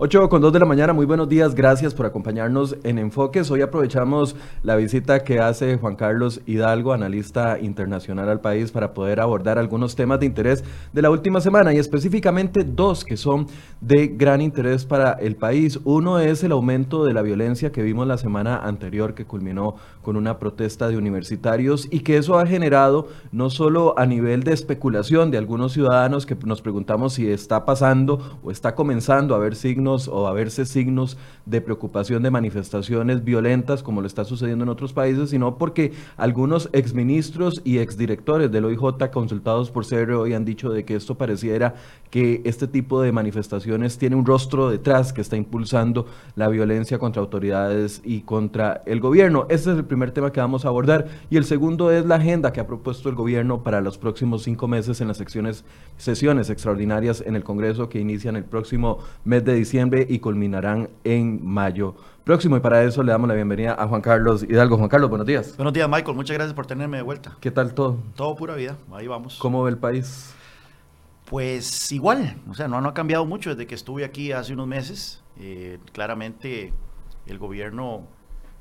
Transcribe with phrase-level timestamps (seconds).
[0.00, 3.50] 8 con 2 de la mañana, muy buenos días, gracias por acompañarnos en Enfoques.
[3.50, 9.18] Hoy aprovechamos la visita que hace Juan Carlos Hidalgo, analista internacional al país, para poder
[9.18, 13.48] abordar algunos temas de interés de la última semana y específicamente dos que son
[13.80, 15.80] de gran interés para el país.
[15.82, 19.74] Uno es el aumento de la violencia que vimos la semana anterior que culminó
[20.08, 24.54] con una protesta de universitarios y que eso ha generado no solo a nivel de
[24.54, 29.54] especulación de algunos ciudadanos que nos preguntamos si está pasando o está comenzando a haber
[29.54, 34.70] signos o a verse signos de preocupación de manifestaciones violentas como lo está sucediendo en
[34.70, 40.46] otros países, sino porque algunos exministros y exdirectores del OIJ consultados por CR hoy han
[40.46, 41.74] dicho de que esto pareciera
[42.08, 47.20] que este tipo de manifestaciones tiene un rostro detrás que está impulsando la violencia contra
[47.20, 49.44] autoridades y contra el gobierno.
[49.50, 52.52] Este es el primer tema que vamos a abordar y el segundo es la agenda
[52.52, 55.64] que ha propuesto el gobierno para los próximos cinco meses en las secciones,
[55.96, 61.44] sesiones extraordinarias en el Congreso que inician el próximo mes de diciembre y culminarán en
[61.44, 62.56] mayo próximo.
[62.56, 64.76] Y para eso le damos la bienvenida a Juan Carlos Hidalgo.
[64.76, 65.56] Juan Carlos, buenos días.
[65.56, 66.14] Buenos días, Michael.
[66.14, 67.36] Muchas gracias por tenerme de vuelta.
[67.40, 67.98] ¿Qué tal todo?
[68.14, 68.76] Todo pura vida.
[68.92, 69.38] Ahí vamos.
[69.38, 70.34] ¿Cómo ve el país?
[71.24, 72.36] Pues igual.
[72.48, 75.22] O sea, no, no ha cambiado mucho desde que estuve aquí hace unos meses.
[75.38, 76.72] Eh, claramente
[77.26, 78.06] el gobierno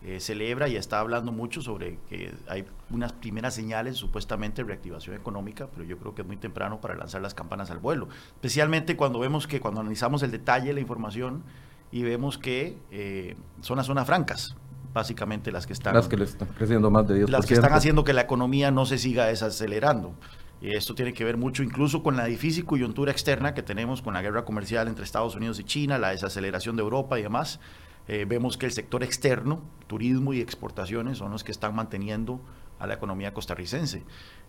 [0.03, 5.15] eh, celebra y está hablando mucho sobre que hay unas primeras señales supuestamente de reactivación
[5.15, 8.95] económica, pero yo creo que es muy temprano para lanzar las campanas al vuelo, especialmente
[8.95, 11.43] cuando vemos que cuando analizamos el detalle de la información
[11.91, 14.55] y vemos que eh, son las zonas francas,
[14.93, 15.95] básicamente las que están...
[15.95, 17.29] Las que le están creciendo más de 10%.
[17.29, 20.13] Las que están haciendo que la economía no se siga desacelerando.
[20.61, 24.13] Y esto tiene que ver mucho incluso con la difícil coyuntura externa que tenemos con
[24.13, 27.59] la guerra comercial entre Estados Unidos y China, la desaceleración de Europa y demás.
[28.07, 32.39] Eh, vemos que el sector externo, turismo y exportaciones, son los que están manteniendo
[32.79, 34.03] a la economía costarricense.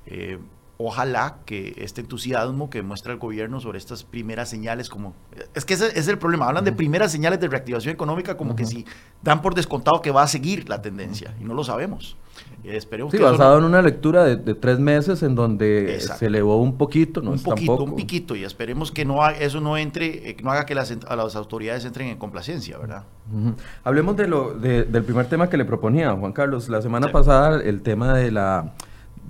[0.07, 0.39] Eh,
[0.78, 5.12] ojalá que este entusiasmo que muestra el gobierno sobre estas primeras señales, como
[5.55, 8.65] es que ese, es el problema, hablan de primeras señales de reactivación económica como que
[8.65, 8.87] si
[9.21, 12.16] dan por descontado que va a seguir la tendencia y no lo sabemos.
[12.62, 16.78] Eh, esperemos sí, basado en una lectura de, tres meses en donde se elevó un
[16.78, 20.53] poquito, no un poquito, un piquito y esperemos que no eso no entre, eh, no
[20.53, 23.03] haga que las, a las autoridades entren en complacencia, ¿verdad?
[23.83, 26.69] Hablemos de lo del primer tema que le proponía Juan Carlos.
[26.69, 28.75] La semana pasada el tema de la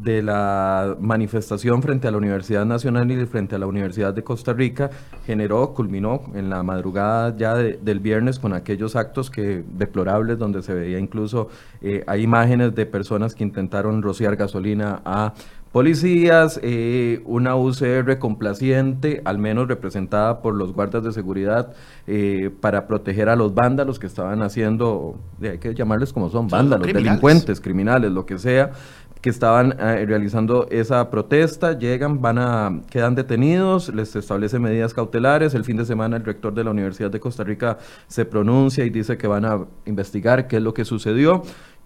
[0.03, 4.53] de la manifestación frente a la Universidad Nacional y frente a la Universidad de Costa
[4.53, 4.91] Rica
[5.27, 10.75] generó, culminó en la madrugada ya del viernes con aquellos actos que deplorables donde se
[10.75, 11.49] veía incluso
[11.81, 15.35] eh, hay imágenes de personas que intentaron rociar gasolina a
[15.73, 21.73] policías, eh, una UCR complaciente, al menos representada por los guardas de seguridad,
[22.07, 26.87] eh, para proteger a los vándalos que estaban haciendo, hay que llamarles como son, vándalos,
[26.87, 28.73] delincuentes, criminales, lo que sea,
[29.21, 35.55] que estaban eh, realizando esa protesta, llegan, van a, quedan detenidos, les establece medidas cautelares.
[35.55, 38.91] El fin de semana el rector de la Universidad de Costa Rica se pronuncia y
[38.91, 41.43] dice que van a investigar qué es lo que sucedió.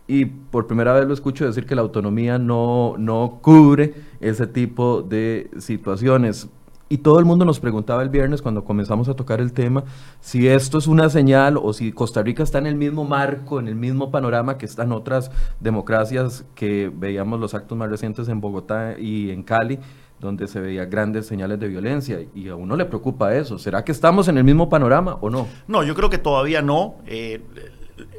[0.06, 5.02] Y por primera vez lo escucho decir que la autonomía no, no cubre ese tipo
[5.02, 6.48] de situaciones.
[6.92, 9.82] Y todo el mundo nos preguntaba el viernes cuando comenzamos a tocar el tema
[10.20, 13.66] si esto es una señal o si Costa Rica está en el mismo marco, en
[13.66, 18.98] el mismo panorama que están otras democracias que veíamos los actos más recientes en Bogotá
[18.98, 19.78] y en Cali,
[20.20, 22.18] donde se veía grandes señales de violencia.
[22.34, 23.58] Y a uno le preocupa eso.
[23.58, 25.46] ¿Será que estamos en el mismo panorama o no?
[25.68, 26.96] No, yo creo que todavía no.
[27.06, 27.40] Eh,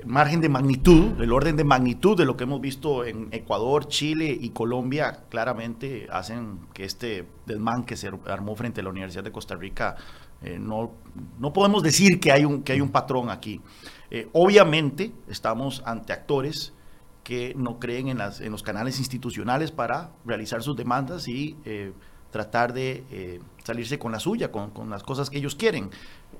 [0.06, 4.38] margen de magnitud, el orden de magnitud de lo que hemos visto en Ecuador, Chile
[4.40, 9.32] y Colombia, claramente hacen que este desmán que se armó frente a la Universidad de
[9.32, 9.96] Costa Rica,
[10.42, 10.92] eh, no,
[11.40, 13.62] no podemos decir que hay un, que hay un patrón aquí.
[14.12, 16.74] Eh, obviamente estamos ante actores
[17.24, 21.94] que no creen en, las, en los canales institucionales para realizar sus demandas y eh,
[22.32, 25.90] tratar de salirse con la suya, con, con, las cosas que ellos quieren.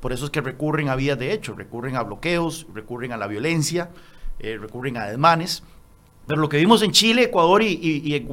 [0.03, 3.25] Por eso es que recurren a vías de hecho, recurren a bloqueos, recurren a la
[3.25, 3.89] violencia,
[4.38, 5.63] eh, recurren a desmanes.
[6.27, 8.27] Pero lo que vimos en Chile, Ecuador y,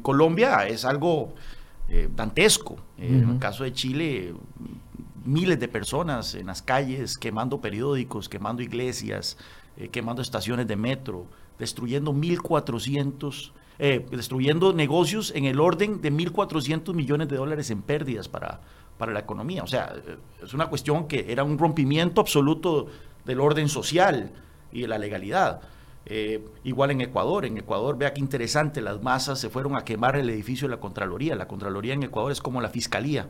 [0.00, 1.34] Colombia es algo
[1.90, 2.76] eh, dantesco.
[2.96, 4.32] Eh, en el caso de Chile,
[5.26, 9.36] miles de personas en las calles quemando periódicos, quemando iglesias,
[9.92, 11.26] quemando estaciones de metro,
[11.58, 18.60] destruyendo 1.400, destruyendo negocios en el orden de 1.400 millones de dólares en pérdidas para,
[18.98, 19.62] para la economía.
[19.62, 19.92] O sea,
[20.42, 22.86] es una cuestión que era un rompimiento absoluto
[23.24, 24.30] del orden social
[24.72, 25.60] y de la legalidad.
[26.06, 30.16] Eh, igual en Ecuador, en Ecuador, vea qué interesante, las masas se fueron a quemar
[30.16, 31.34] el edificio de la Contraloría.
[31.34, 33.28] La Contraloría en Ecuador es como la Fiscalía,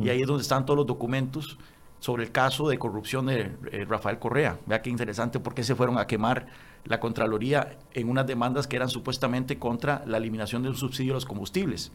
[0.00, 1.58] y ahí es donde están todos los documentos
[2.00, 4.58] sobre el caso de corrupción de eh, Rafael Correa.
[4.66, 6.46] Vea qué interesante por qué se fueron a quemar
[6.84, 11.26] la Contraloría en unas demandas que eran supuestamente contra la eliminación del subsidio a los
[11.26, 11.92] combustibles.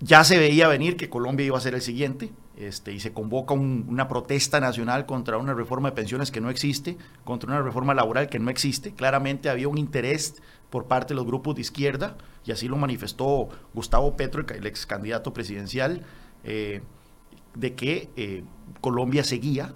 [0.00, 2.32] Ya se veía venir que Colombia iba a ser el siguiente.
[2.56, 6.98] este, y se convoca una protesta nacional contra una reforma de pensiones que no existe,
[7.24, 8.92] contra una reforma laboral que no existe.
[8.92, 13.48] Claramente había un interés por parte de los grupos de izquierda, y así lo manifestó
[13.74, 16.04] Gustavo Petro, el ex candidato presidencial,
[16.44, 16.82] eh,
[17.54, 18.44] de que eh,
[18.80, 19.74] Colombia seguía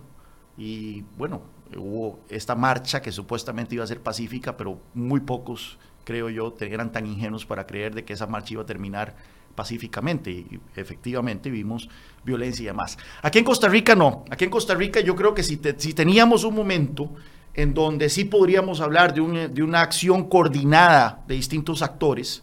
[0.57, 1.43] y bueno,
[1.77, 6.93] hubo esta marcha que supuestamente iba a ser pacífica, pero muy pocos, creo yo, eran
[6.93, 9.15] tan ingenuos para creer de que esa marcha iba a terminar
[9.55, 10.31] pacíficamente.
[10.31, 11.89] Y efectivamente vimos
[12.25, 12.99] violencia y demás.
[13.23, 16.45] Aquí en Costa Rica no, aquí en Costa Rica yo creo que si, si teníamos
[16.45, 17.11] un momento
[17.55, 22.43] en donde sí podríamos hablar de, de una acción coordinada de distintos actores,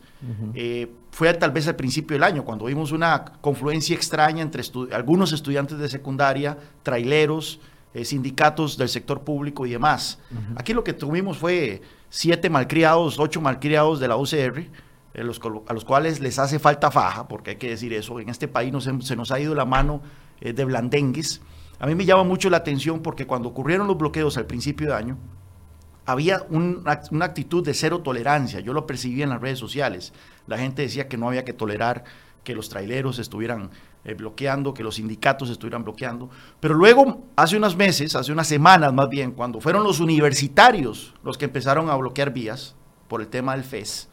[0.54, 4.64] eh, fue tal vez al principio del año, cuando vimos una confluencia extraña entre
[4.94, 7.60] algunos estudiantes de secundaria, traileros,
[7.94, 10.20] eh, sindicatos del sector público y demás.
[10.56, 14.70] Aquí lo que tuvimos fue siete malcriados, ocho malcriados de la UCR, eh,
[15.16, 18.74] a los cuales les hace falta faja, porque hay que decir eso, en este país
[19.02, 20.02] se nos ha ido la mano
[20.40, 21.42] de blandengues.
[21.80, 24.94] A mí me llama mucho la atención porque cuando ocurrieron los bloqueos al principio de
[24.94, 25.18] año,
[26.06, 28.60] había una actitud de cero tolerancia.
[28.60, 30.14] Yo lo percibí en las redes sociales.
[30.48, 32.04] La gente decía que no había que tolerar
[32.44, 33.70] que los traileros estuvieran
[34.04, 36.30] eh, bloqueando, que los sindicatos estuvieran bloqueando.
[36.60, 41.38] Pero luego, hace unos meses, hace unas semanas más bien, cuando fueron los universitarios los
[41.38, 42.76] que empezaron a bloquear vías
[43.08, 44.10] por el tema del FES,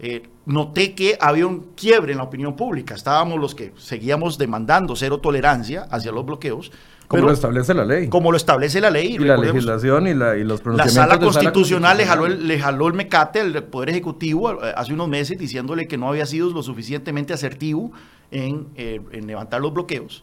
[0.00, 2.94] eh, noté que había un quiebre en la opinión pública.
[2.94, 6.72] Estábamos los que seguíamos demandando cero tolerancia hacia los bloqueos,
[7.06, 8.08] como lo establece la ley.
[8.08, 9.14] Como lo establece la ley.
[9.14, 10.96] Y la legislación y, la, y los pronunciamientos.
[10.96, 14.92] La sala constitucional, le, jaló el, le jaló el mecate al Poder Ejecutivo eh, hace
[14.92, 17.92] unos meses diciéndole que no había sido lo suficientemente asertivo
[18.34, 20.22] en, eh, en levantar los bloqueos.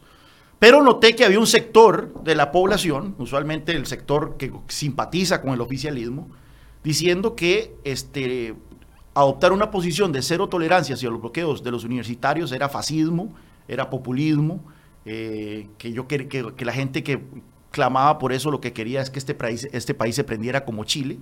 [0.60, 5.52] Pero noté que había un sector de la población, usualmente el sector que simpatiza con
[5.52, 6.28] el oficialismo,
[6.84, 8.54] diciendo que este,
[9.14, 13.34] adoptar una posición de cero tolerancia hacia los bloqueos de los universitarios era fascismo,
[13.66, 14.62] era populismo,
[15.04, 17.20] eh, que yo que, que, la gente que
[17.72, 20.84] clamaba por eso lo que quería es que este país, este país se prendiera como
[20.84, 21.18] Chile.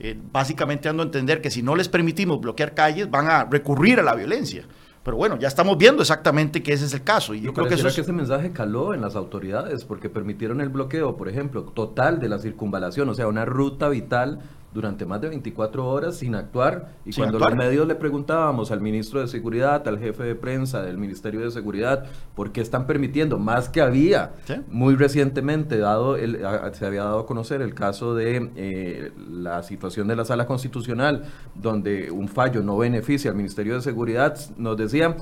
[0.00, 4.00] Eh, básicamente dando a entender que si no les permitimos bloquear calles, van a recurrir
[4.00, 4.66] a la violencia.
[5.06, 7.32] Pero bueno, ya estamos viendo exactamente que ese es el caso.
[7.32, 10.68] Y yo creo que, eso que ese mensaje caló en las autoridades, porque permitieron el
[10.68, 14.40] bloqueo, por ejemplo, total de la circunvalación, o sea, una ruta vital
[14.76, 16.92] durante más de 24 horas sin actuar.
[17.06, 20.98] Y cuando los medios le preguntábamos al ministro de Seguridad, al jefe de prensa del
[20.98, 24.32] Ministerio de Seguridad, por qué están permitiendo, más que había.
[24.68, 26.38] Muy recientemente dado el,
[26.74, 31.24] se había dado a conocer el caso de eh, la situación de la sala constitucional,
[31.54, 35.16] donde un fallo no beneficia al Ministerio de Seguridad, nos decían,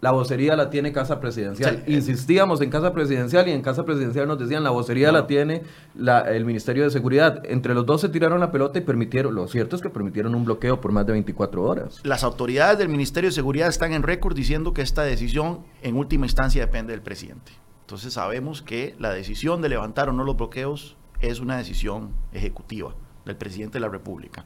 [0.00, 1.82] la vocería la tiene Casa Presidencial.
[1.86, 5.62] Insistíamos en Casa Presidencial y en Casa Presidencial nos decían la vocería la tiene
[5.96, 7.42] el Ministerio de Seguridad.
[7.44, 10.44] Entre los dos se tiraron la pelota y permitieron, lo cierto es que permitieron un
[10.44, 12.00] bloqueo por más de 24 horas.
[12.04, 16.26] Las autoridades del Ministerio de Seguridad están en récord diciendo que esta decisión en última
[16.26, 17.52] instancia depende del presidente.
[17.80, 22.94] Entonces sabemos que la decisión de levantar o no los bloqueos es una decisión ejecutiva
[23.24, 24.44] del presidente de la República.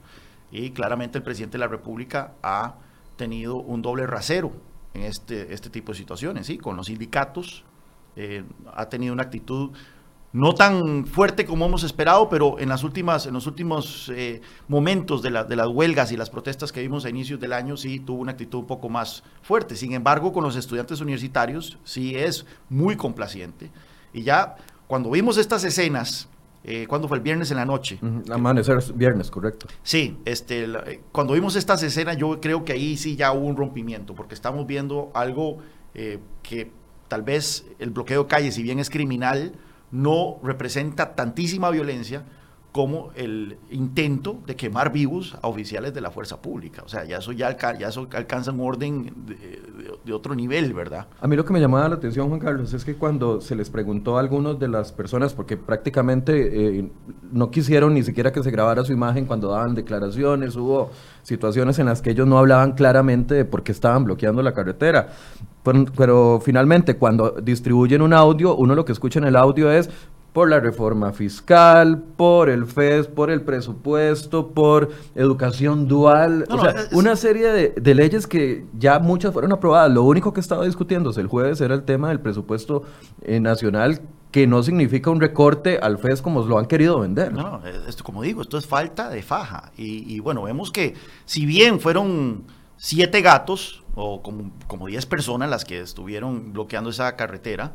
[0.51, 2.77] Y claramente el presidente de la República ha
[3.17, 4.53] tenido un doble rasero
[4.95, 6.59] en este, este tipo de situaciones, ¿sí?
[6.59, 7.65] Con los sindicatos
[8.17, 8.45] eh,
[8.75, 9.71] ha tenido una actitud
[10.33, 15.21] no tan fuerte como hemos esperado, pero en, las últimas, en los últimos eh, momentos
[15.23, 18.23] de, de, las huelgas y las protestas que vimos a inicios del año, sí tuvo
[18.23, 19.77] una actitud un poco más fuerte.
[19.77, 23.71] Sin embargo, con los estudiantes universitarios sí es muy complaciente.
[24.15, 24.57] Y ya
[24.87, 26.29] cuando vimos estas escenas
[26.65, 27.99] eh, ¿Cuándo fue el viernes en la noche?
[28.31, 29.67] Amanecer viernes, correcto.
[29.83, 33.57] Sí, este, eh, cuando vimos estas escenas yo creo que ahí sí ya hubo un
[33.57, 35.59] rompimiento, porque estamos viendo algo
[35.95, 36.71] eh, que
[37.09, 39.55] tal vez el bloqueo de calles, si bien es criminal,
[39.91, 42.25] no representa tantísima violencia
[42.73, 46.83] como el intento de quemar vivos a oficiales de la fuerza pública.
[46.85, 51.07] O sea, ya eso ya, eso alcanza un orden de, otro nivel, ¿verdad?
[51.21, 53.71] A mí lo que me llamaba la atención, Juan Carlos, es que cuando se les
[53.71, 56.91] preguntó a algunos de las personas, porque prácticamente eh,
[57.31, 60.91] no quisieron ni siquiera que se grabara su imagen cuando daban declaraciones, hubo
[61.23, 65.13] situaciones en las que ellos no hablaban claramente de por qué estaban bloqueando la carretera.
[65.97, 69.89] pero finalmente, cuando distribuyen un audio, uno lo que escucha en el audio es
[70.33, 76.75] por la reforma fiscal, por el FES, por el presupuesto, por educación dual, o sea,
[76.93, 79.93] una serie de, leyes que ya muchas fueron aprobadas.
[79.93, 82.85] Lo único que estaba discutiéndose el jueves era el tema del presupuesto
[83.23, 87.35] eh, nacional que no significa un recorte al FES como lo han querido vender.
[87.35, 89.73] No, esto, como digo, esto es falta de faja.
[89.77, 90.95] Y, bueno, vemos que
[91.27, 92.45] si bien fueron
[92.79, 97.73] siete gatos o como, como diez personas las que estuvieron bloqueando esa carretera,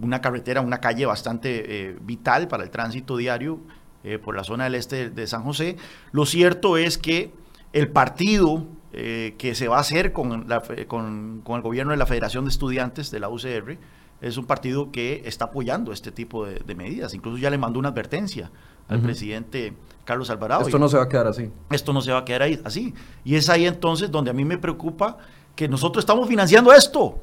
[0.00, 3.60] una carretera, una calle bastante eh, vital para el tránsito diario
[4.04, 5.76] eh, por la zona del este de San José.
[6.12, 7.32] Lo cierto es que
[7.72, 10.46] el partido eh, que se va a hacer con,
[10.86, 13.76] con, el gobierno de la Federación de Estudiantes de la UCR
[14.20, 17.14] es un partido que está apoyando este tipo de, medidas.
[17.14, 18.50] Incluso ya le mandó una advertencia
[18.88, 20.62] al presidente Carlos Alvarado.
[20.62, 21.50] Esto no se va a quedar así.
[21.70, 22.94] Esto no se va a quedar ahí, así.
[23.24, 25.18] Y es ahí entonces donde a mí me preocupa
[25.54, 27.20] que nosotros estamos financiando esto.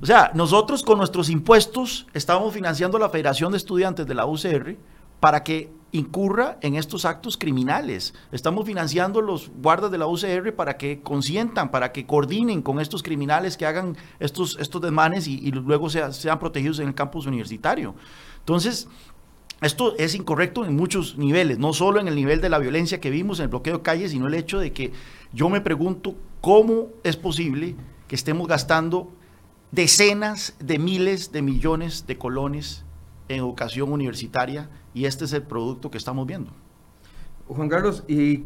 [0.00, 4.76] O sea, nosotros con nuestros impuestos estamos financiando la Federación de Estudiantes de la UCR
[5.20, 8.14] para que incurra en estos actos criminales.
[8.32, 13.02] Estamos financiando los guardas de la UCR para que consientan, para que coordinen con estos
[13.02, 17.94] criminales que hagan estos, estos desmanes y, luego sean protegidos en el campus universitario.
[18.38, 18.88] Entonces,
[19.60, 23.10] esto es incorrecto en muchos niveles, no solo en el nivel de la violencia que
[23.10, 24.92] vimos en el bloqueo de calles, sino el hecho de que
[25.32, 27.76] yo me pregunto cómo es posible
[28.08, 29.12] que estemos gastando
[29.72, 32.84] decenas de miles de millones de colones
[33.28, 36.50] en educación universitaria y este es el producto que estamos viendo.
[37.46, 38.44] Juan Carlos, y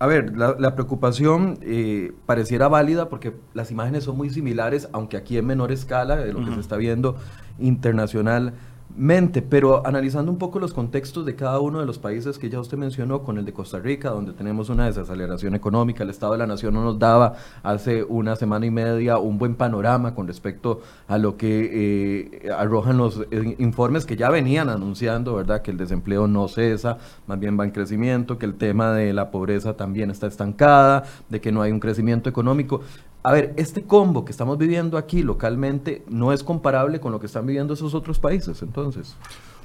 [0.00, 5.36] a ver, la, preocupación eh, pareciera válida porque las imágenes son muy similares, aunque aquí
[5.36, 7.16] en menor escala de lo que se está viendo
[7.58, 8.54] internacional
[8.96, 12.58] Mente, pero analizando un poco los contextos de cada uno de los países que ya
[12.58, 16.38] usted mencionó, con el de Costa Rica, donde tenemos una desaceleración económica, el Estado de
[16.38, 20.80] la Nación no nos daba hace una semana y media un buen panorama con respecto
[21.06, 25.62] a lo que eh, arrojan los eh, informes que ya venían anunciando, ¿verdad?
[25.62, 29.30] Que el desempleo no cesa, más bien va en crecimiento, que el tema de la
[29.30, 32.80] pobreza también está estancada, de que no hay un crecimiento económico.
[33.22, 37.26] A ver, este combo que estamos viviendo aquí localmente no es comparable con lo que
[37.26, 39.16] están viviendo esos otros países, entonces.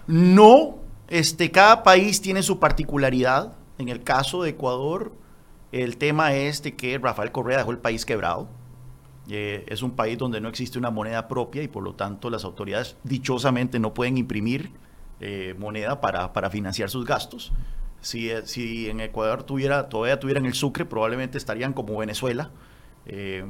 [0.07, 3.53] No, este, cada país tiene su particularidad.
[3.77, 5.11] En el caso de Ecuador,
[5.71, 8.47] el tema es de que Rafael Correa dejó el país quebrado.
[9.29, 12.43] Eh, es un país donde no existe una moneda propia y por lo tanto las
[12.43, 14.71] autoridades dichosamente no pueden imprimir
[15.21, 17.53] eh, moneda para, para, financiar sus gastos.
[18.01, 22.51] Si, eh, si en Ecuador tuviera, todavía tuvieran el sucre, probablemente estarían como Venezuela
[23.05, 23.45] eh,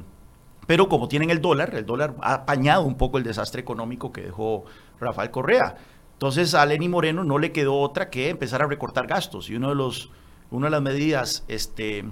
[0.67, 4.21] pero como tienen el dólar, el dólar ha apañado un poco el desastre económico que
[4.21, 4.65] dejó
[4.99, 5.75] Rafael Correa.
[6.13, 9.49] Entonces a Lenny Moreno no le quedó otra que empezar a recortar gastos.
[9.49, 10.09] Y uno de los,
[10.51, 12.05] una de las medidas este,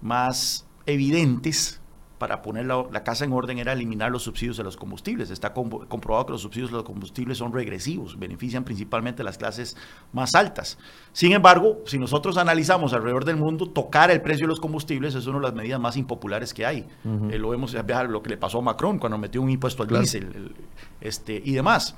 [0.00, 1.80] más evidentes
[2.18, 5.30] para poner la, casa en orden era eliminar los subsidios de los combustibles.
[5.30, 9.76] Está comprobado que los subsidios de los combustibles son regresivos, benefician principalmente a las clases
[10.12, 10.78] más altas.
[11.12, 15.26] Sin embargo, si nosotros analizamos alrededor del mundo, tocar el precio de los combustibles es
[15.26, 16.86] una de las medidas más impopulares que hay.
[17.30, 17.74] Eh, lo vemos,
[18.08, 20.54] lo que le pasó a Macron cuando metió un impuesto al diésel
[21.00, 21.94] este, y demás.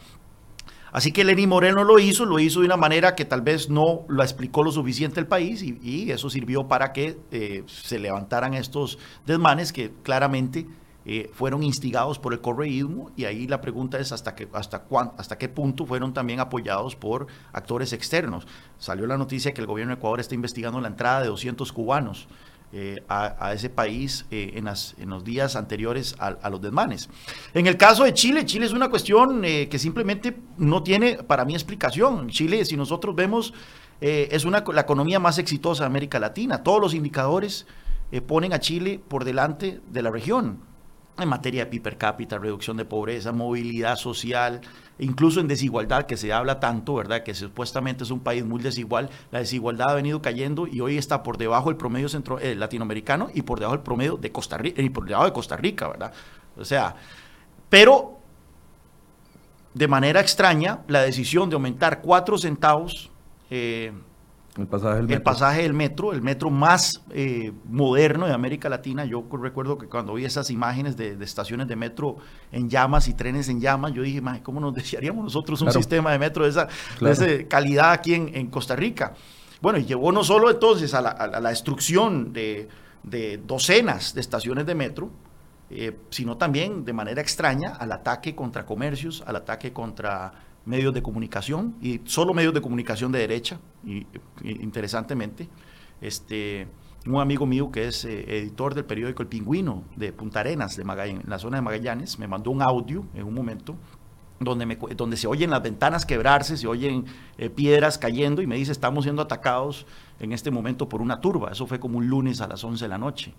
[0.92, 4.04] Así que Lenny Moreno lo hizo, lo hizo de una manera que tal vez no
[4.08, 8.98] lo explicó lo suficiente el país y, eso sirvió para que eh, se levantaran estos
[9.26, 10.66] desmanes que claramente
[11.06, 15.86] eh, fueron instigados por el correísmo y ahí la pregunta es hasta, hasta qué punto
[15.86, 18.46] fueron también apoyados por actores externos.
[18.78, 22.28] Salió la noticia que el gobierno de Ecuador está investigando la entrada de 200 cubanos
[22.72, 27.08] eh, a, ese país eh, en, en, los días anteriores a, los desmanes.
[27.52, 31.44] En el caso de Chile, Chile es una cuestión eh, que simplemente no tiene para
[31.44, 32.28] mí explicación.
[32.28, 33.52] Chile, si nosotros vemos,
[34.00, 36.62] es una, la economía más exitosa de América Latina.
[36.62, 37.66] Todos los indicadores
[38.26, 40.69] ponen a Chile por delante de la región
[41.22, 44.60] en materia de PIB per cápita, reducción de pobreza, movilidad social,
[44.98, 47.22] incluso en desigualdad, que se habla tanto, ¿verdad?
[47.22, 49.10] Que supuestamente es un país muy desigual.
[49.30, 53.30] La desigualdad ha venido cayendo y hoy está por debajo del promedio centro, eh, latinoamericano
[53.34, 56.12] y por debajo del promedio de Costa Rica, y por debajo de Costa Rica, ¿verdad?
[56.56, 56.94] O sea,
[57.68, 58.18] pero
[59.74, 63.10] de manera extraña, la decisión de aumentar cuatro centavos
[63.50, 63.92] eh,
[64.62, 65.16] el pasaje del metro.
[65.16, 69.04] El pasaje del metro, el metro más eh, moderno de América Latina.
[69.04, 72.16] Yo recuerdo que cuando vi esas imágenes de, estaciones de metro
[72.52, 76.18] en llamas y trenes en llamas, yo dije, ¿cómo nos desearíamos nosotros un sistema de
[76.18, 76.68] metro de esa,
[77.48, 79.14] calidad aquí en, Costa Rica?
[79.60, 82.68] Bueno, y llevó no solo entonces a la, destrucción de,
[83.46, 85.10] docenas de estaciones de metro,
[85.70, 90.32] eh, sino también de manera extraña al ataque contra comercios, al ataque contra
[90.64, 94.06] medios de comunicación y solo medios de comunicación de derecha, y,
[94.42, 95.48] interesantemente.
[96.00, 96.66] Este,
[97.06, 100.82] un amigo mío que es eh, editor del periódico El Pingüino de Punta Arenas, de
[100.82, 103.76] en la zona de Magallanes, me mandó un audio en un momento
[104.38, 107.04] donde, me, donde se oyen las ventanas quebrarse, se oyen
[107.36, 109.86] eh, piedras cayendo y me dice, estamos siendo atacados
[110.18, 111.50] en este momento por una turba.
[111.52, 113.34] Eso fue como un lunes a las 11 de la noche.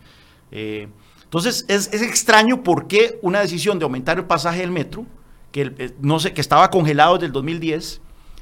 [0.51, 0.89] Eh,
[1.23, 5.05] entonces es, es extraño por qué una decisión de aumentar el pasaje del metro
[5.51, 8.01] que, eh, no sé, que estaba congelado desde el 2010,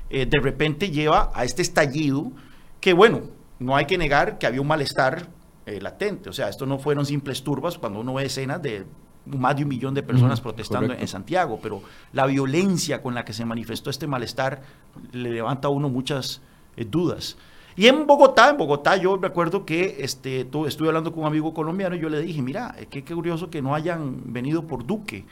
[0.09, 2.31] eh, de repente lleva a este estallido
[2.79, 3.21] que, bueno,
[3.59, 5.27] no hay que negar que había un malestar
[5.65, 6.29] eh, latente.
[6.29, 8.85] O sea, esto no fueron simples turbas cuando uno ve escenas de
[9.25, 13.33] más de un millón de personas protestando en Santiago, pero la violencia con la que
[13.33, 14.63] se manifestó este malestar
[15.11, 16.41] le levanta a uno muchas
[16.89, 17.37] dudas.
[17.75, 21.95] Y en Bogotá, en Bogotá yo recuerdo que este, estuve hablando con un amigo colombiano
[21.95, 25.25] y yo le dije, mira, qué curioso que no hayan venido por Duque.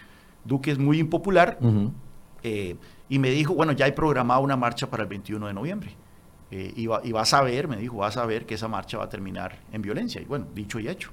[0.47, 1.59] Duque es muy impopular.
[2.43, 5.95] y me dijo, bueno, ya hay programada una marcha para el 21 de noviembre.
[6.49, 9.05] y, va, y vas a ver, me dijo, vas a ver que esa marcha va
[9.05, 10.21] a terminar en violencia.
[10.21, 11.11] Y bueno, dicho y hecho.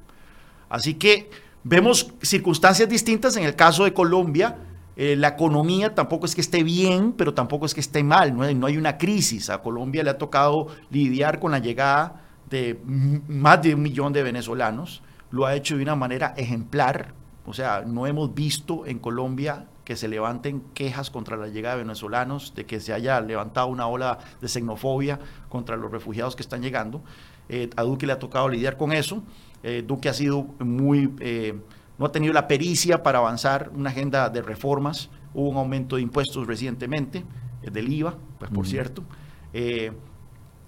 [0.69, 1.31] Así que
[1.63, 4.57] vemos circunstancias distintas en el caso de Colombia
[4.97, 8.43] eh, la economía tampoco es que esté bien, pero tampoco es que esté mal, no
[8.43, 9.51] hay, no hay, una crisis.
[9.51, 14.23] A Colombia le ha tocado lidiar con la llegada de más de un millón de
[14.23, 17.13] venezolanos, lo ha hecho de una manera ejemplar,
[17.47, 21.83] o sea, no hemos visto en Colombia que se levanten quejas contra la llegada de
[21.83, 26.63] venezolanos, de que se haya levantado una ola de xenofobia contra los refugiados que están
[26.63, 27.03] llegando.
[27.49, 29.23] Eh, a Duque le ha tocado lidiar con eso.
[29.63, 31.11] Eh, Duque ha sido muy
[31.99, 35.11] no ha tenido la pericia para avanzar una agenda de reformas.
[35.33, 37.25] Hubo un aumento de impuestos recientemente,
[37.63, 39.05] eh, del IVA, pues por cierto.
[39.53, 39.93] Eh,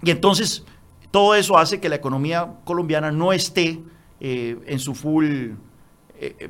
[0.01, 0.63] y entonces,
[1.11, 3.81] todo eso hace que la economía colombiana no esté
[4.19, 5.51] eh, en su full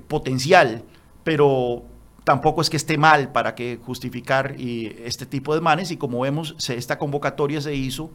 [0.08, 0.84] potencial,
[1.24, 1.84] pero
[2.24, 5.92] tampoco es que esté mal para que justificar este tipo de manes.
[5.92, 8.12] Y como vemos, esta convocatoria se hizo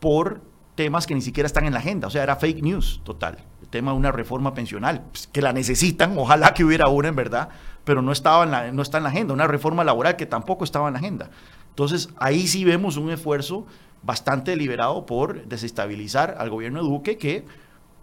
[0.00, 0.40] por
[0.74, 2.08] temas que ni siquiera están en la agenda.
[2.08, 3.44] O sea, era fake news total.
[3.60, 7.16] El tema de una reforma pensional, pues, que la necesitan, ojalá que hubiera una en
[7.16, 7.50] verdad,
[7.84, 9.34] pero no, estaba en la, no está en la agenda.
[9.34, 11.30] Una reforma laboral que tampoco estaba en la agenda.
[11.68, 13.66] Entonces, ahí sí vemos un esfuerzo
[14.02, 17.44] bastante deliberado por desestabilizar al gobierno de Duque, que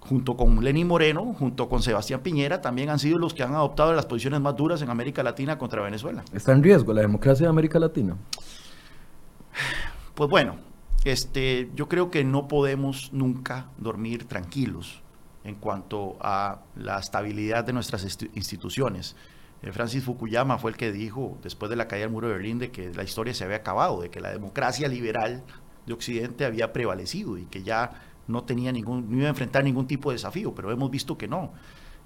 [0.01, 3.93] junto con Lenín Moreno, junto con Sebastián Piñera, también han sido los que han adoptado
[3.93, 6.23] las posiciones más duras en América Latina contra Venezuela.
[6.33, 8.17] ¿Está en riesgo la democracia de América Latina?
[10.15, 10.57] Pues bueno,
[11.05, 15.01] este, yo creo que no podemos nunca dormir tranquilos
[15.43, 19.15] en cuanto a la estabilidad de nuestras instituciones.
[19.61, 22.59] Eh, Francis Fukuyama fue el que dijo, después de la caída del muro de Berlín,
[22.59, 25.43] de que la historia se había acabado, de que la democracia liberal
[25.85, 30.09] de Occidente había prevalecido y que ya no tenía ningún, iba a enfrentar ningún tipo
[30.09, 31.51] de desafío, pero hemos visto que no.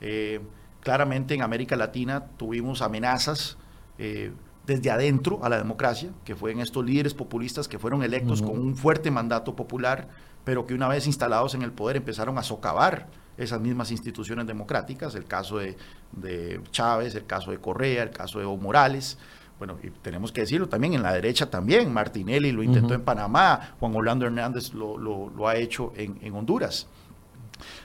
[0.02, 0.42] Eh,
[0.80, 3.58] claramente en América Latina tuvimos amenazas
[3.98, 4.32] eh,
[4.66, 8.58] desde adentro a la democracia, que fue en estos líderes populistas que fueron electos con
[8.58, 10.08] un fuerte mandato popular,
[10.46, 13.08] pero que una vez instalados en el poder empezaron a socavar
[13.38, 18.46] esas mismas instituciones democráticas, el caso de, Chávez, el caso de Correa, el caso de
[18.46, 19.18] Evo Morales,
[19.58, 23.76] bueno, y tenemos que decirlo también en la derecha también, Martinelli lo intentó en Panamá,
[23.80, 26.88] Juan Orlando Hernández lo, ha hecho en, Honduras.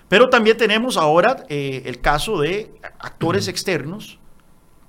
[0.09, 4.19] Pero también tenemos ahora eh, el caso de actores externos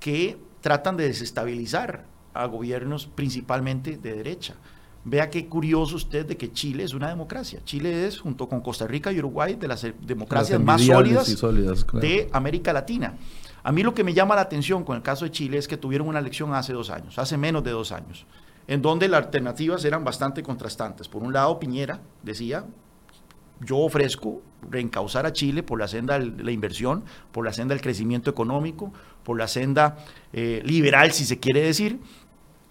[0.00, 4.54] que tratan de desestabilizar a gobiernos principalmente de derecha.
[5.04, 7.60] Vea qué curioso usted de que Chile es una democracia.
[7.64, 11.36] Chile es, junto con Costa Rica y Uruguay, de las democracias más sólidas,
[11.94, 13.14] de América Latina.
[13.62, 15.76] A mí lo que me llama la atención con el caso de Chile es que
[15.76, 18.26] tuvieron una elección hace dos años, hace menos de dos años,
[18.66, 21.08] en donde las alternativas eran bastante contrastantes.
[21.08, 22.64] Por un lado, Piñera decía,
[23.60, 27.82] yo ofrezco reencauzar a Chile por la senda de la inversión, por la senda del
[27.82, 28.92] crecimiento económico,
[29.22, 29.98] por la senda
[30.32, 32.00] eh, liberal, si se quiere decir,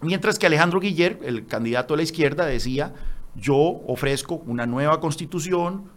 [0.02, 2.94] mientras que Alejandro Guiller, el candidato de la izquierda, decía,
[3.36, 3.56] yo
[3.88, 5.92] ofrezco una nueva constitución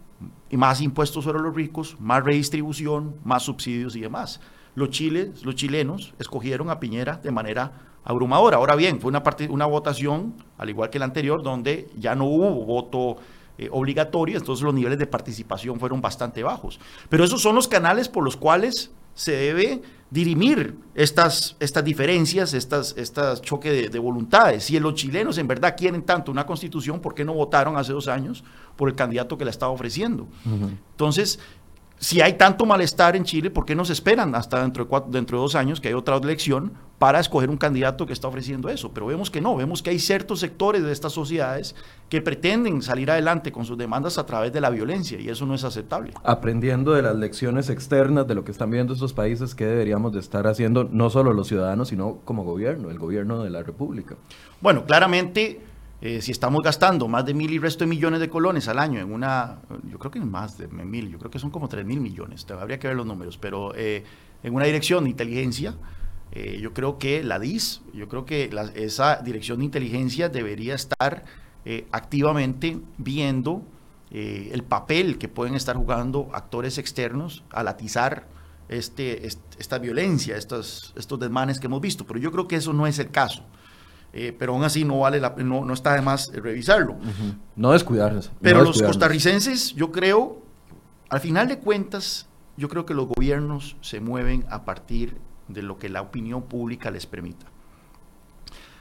[0.51, 4.39] más impuestos sobre los ricos, más redistribución, más subsidios y demás.
[4.75, 7.71] Los, chiles, los chilenos escogieron a Piñera de manera
[8.03, 8.57] abrumadora.
[8.57, 12.65] Ahora bien, fue una, una votación, al igual que la anterior, donde ya no hubo
[12.65, 13.17] voto
[13.57, 16.79] eh, obligatorias, entonces los niveles de participación fueron bastante bajos.
[17.09, 22.95] Pero esos son los canales por los cuales se debe dirimir estas, estas diferencias, estas,
[22.97, 24.63] estas choques de, voluntades.
[24.63, 28.07] Si los chilenos en verdad quieren tanto una constitución, ¿por qué no votaron hace dos
[28.07, 28.43] años
[28.75, 30.27] por el candidato que la estaba ofreciendo?
[30.91, 31.39] Entonces,
[32.03, 35.37] si hay tanto malestar en Chile, ¿por qué no se esperan hasta dentro de, dentro
[35.37, 38.91] de dos años que hay otra elección para escoger un candidato que está ofreciendo eso?
[38.93, 41.75] Pero vemos que no, vemos que hay ciertos sectores de estas sociedades
[42.09, 45.55] que pretenden salir adelante con sus demandas a través de la violencia y eso no
[45.55, 46.11] es aceptable.
[46.25, 50.19] Aprendiendo de las lecciones externas de lo que están viendo estos países, ¿qué deberíamos de
[50.19, 54.15] estar haciendo no solo los ciudadanos, sino como gobierno, el gobierno de la República?
[54.59, 55.61] Bueno, claramente
[56.05, 58.99] eh, si estamos gastando más de mil y resto de millones de colones al año
[58.99, 62.01] en una, yo creo que más de mil, yo creo que son como tres mil
[62.01, 64.03] millones, habría que ver los números, pero eh,
[64.43, 65.75] en una dirección de inteligencia,
[66.33, 71.23] eh, yo creo que la DIS, yo creo que esa dirección de inteligencia debería estar
[71.93, 73.63] activamente viendo
[74.11, 78.27] el papel que pueden estar jugando actores externos al atizar
[78.67, 82.87] este, esta violencia, estos, estos desmanes que hemos visto, pero yo creo que eso no
[82.87, 83.45] es el caso.
[84.15, 86.95] Eh, pero aún así no vale la, no, no está de más revisarlo.
[87.55, 88.29] No descuidarse.
[88.41, 90.43] Pero los costarricenses, yo creo,
[91.09, 95.79] al final de cuentas, yo creo que los gobiernos se mueven a partir de lo
[95.79, 97.47] que la opinión pública les permita.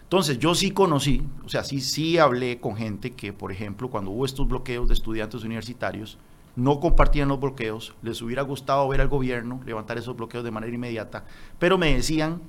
[0.03, 4.11] Entonces, yo sí conocí, o sea, sí, sí hablé con gente que, por ejemplo, cuando
[4.11, 6.19] hubo estos bloqueos de estudiantes universitarios,
[6.55, 10.75] no compartían los bloqueos, les hubiera gustado ver al gobierno levantar esos bloqueos de manera
[10.75, 11.25] inmediata,
[11.59, 12.43] pero me decían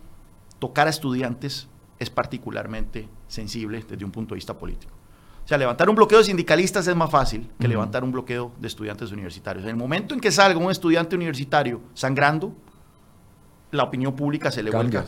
[0.59, 4.93] tocar a estudiantes es particularmente sensible desde un punto de vista político.
[5.43, 8.67] O sea, levantar un bloqueo de sindicalistas es más fácil que levantar un bloqueo de
[8.67, 9.63] estudiantes universitarios.
[9.65, 12.53] En el momento en que salga un estudiante universitario sangrando,
[13.71, 15.05] la opinión pública se le vuelca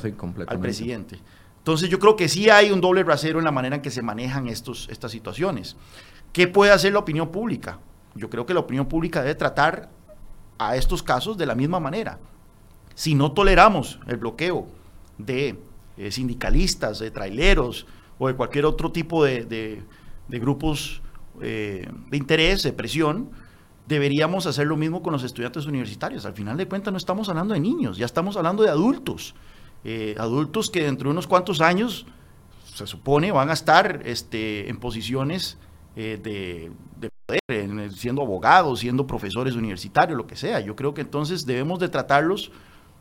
[0.47, 1.19] al presidente.
[1.59, 4.01] Entonces yo creo que sí hay un doble rasero en la manera en que se
[4.01, 5.77] manejan estos, estas situaciones.
[6.33, 7.79] ¿Qué puede hacer la opinión pública?
[8.13, 9.89] Yo creo que la opinión pública debe tratar
[10.57, 12.19] a estos casos de la misma manera.
[12.93, 14.67] Si no toleramos el bloqueo
[15.17, 15.59] de
[15.97, 17.85] eh, sindicalistas, de traileros
[18.17, 19.83] o de cualquier otro tipo de,
[20.29, 21.01] grupos
[21.41, 23.31] eh, de interés, de presión,
[23.87, 26.25] deberíamos hacer lo mismo con los estudiantes universitarios.
[26.25, 29.35] Al final de cuentas no estamos hablando de niños, ya estamos hablando de adultos.
[29.83, 32.07] Eh, adultos que dentro de unos cuantos años
[32.73, 35.59] se supone van a estar este, en posiciones
[35.95, 40.59] eh, de, poder, siendo abogados, siendo profesores universitarios, lo que sea.
[40.59, 42.51] Yo creo que entonces debemos de tratarlos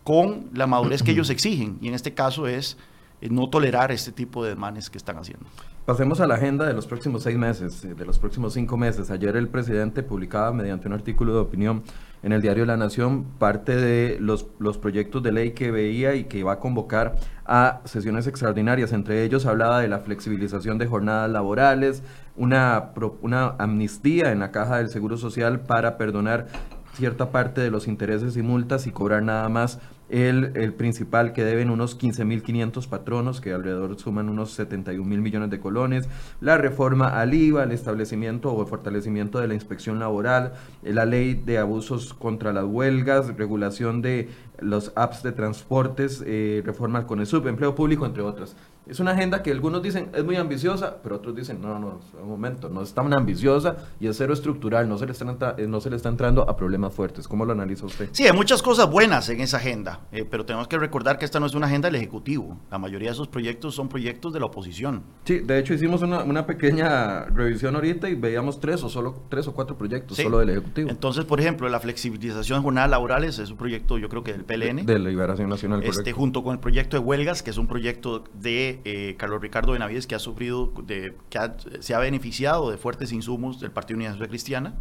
[0.04, 2.76] con la madurez que ellos exigen y en este caso es
[3.20, 5.46] eh, no tolerar este tipo de demandas que están haciendo.
[5.86, 9.10] Pasemos a la agenda de los próximos seis meses, eh, de los próximos cinco meses.
[9.10, 11.82] Ayer el presidente publicaba mediante un artículo de opinión
[12.22, 16.24] en el diario La Nación parte de los, los proyectos de ley que veía y
[16.24, 18.94] que iba a convocar a sesiones extraordinarias.
[18.94, 22.02] Entre ellos hablaba de la flexibilización de jornadas laborales,
[22.34, 26.46] una, una amnistía en la caja del Seguro Social para perdonar
[26.94, 31.44] cierta parte de los intereses y multas y cobrar nada más el, el principal que
[31.44, 36.08] deben unos 15.500 patronos, que alrededor suman unos 71 mil millones de colones,
[36.40, 41.34] la reforma al IVA, el establecimiento o el fortalecimiento de la inspección laboral, la ley
[41.34, 44.28] de abusos contra las huelgas, regulación de
[44.60, 48.56] los apps de transportes, eh, reforma al CONESUB, empleo público, entre otras.
[48.86, 52.28] Es una agenda que algunos dicen es muy ambiciosa, pero otros dicen, no, no, un
[52.28, 55.90] momento, no es tan ambiciosa y es cero estructural, no se, le está, no se
[55.90, 57.26] le está entrando a problemas fuertes.
[57.26, 58.10] ¿Cómo lo analiza usted?
[58.12, 61.40] Sí, hay muchas cosas buenas en esa agenda, eh, pero tenemos que recordar que esta
[61.40, 62.58] no es una agenda del Ejecutivo.
[62.70, 65.02] La mayoría de esos proyectos son proyectos de la oposición.
[65.24, 69.48] Sí, de hecho hicimos una, una pequeña revisión ahorita y veíamos tres o solo tres
[69.48, 70.90] o cuatro proyectos solo del Ejecutivo.
[70.90, 74.44] Entonces, por ejemplo, la flexibilización de jornadas laborales es un proyecto, yo creo que del
[74.44, 74.86] PLN.
[74.86, 75.82] De, Liberación Nacional.
[75.84, 79.72] Este, junto con el proyecto de huelgas, que es un proyecto de eh, Carlos Ricardo
[79.72, 81.38] Benavides, que ha sufrido, de, que
[81.80, 84.74] se ha beneficiado de fuertes insumos del Partido Unidad Social Cristiana.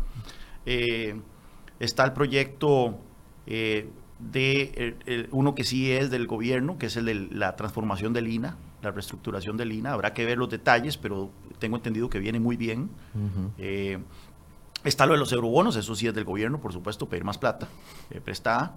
[0.66, 1.20] Eh,
[1.80, 3.00] está el proyecto
[3.48, 8.28] eh, de uno que sí es del gobierno, que es el de la transformación del
[8.28, 9.94] INA, la reestructuración del INA.
[9.94, 12.90] Habrá que ver los detalles, pero tengo entendido que viene muy bien.
[14.84, 17.68] está lo de los eurobonos, eso sí es del gobierno, por supuesto, pedir más plata,
[18.24, 18.76] prestada.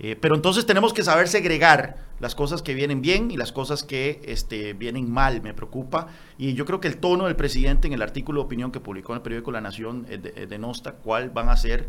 [0.00, 3.82] Eh, pero entonces tenemos que saber segregar las cosas que vienen bien y las cosas
[3.82, 6.08] que este, vienen mal, me preocupa.
[6.36, 9.12] Y yo creo que el tono del presidente en el artículo de opinión que publicó
[9.12, 11.88] en el periódico La Nación eh, eh, denosta cuál van a ser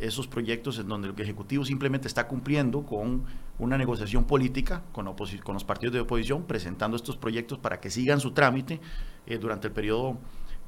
[0.00, 3.24] esos proyectos en donde el Ejecutivo simplemente está cumpliendo con
[3.58, 8.20] una negociación política con, con los partidos de oposición, presentando estos proyectos para que sigan
[8.20, 8.80] su trámite
[9.40, 10.18] durante el periodo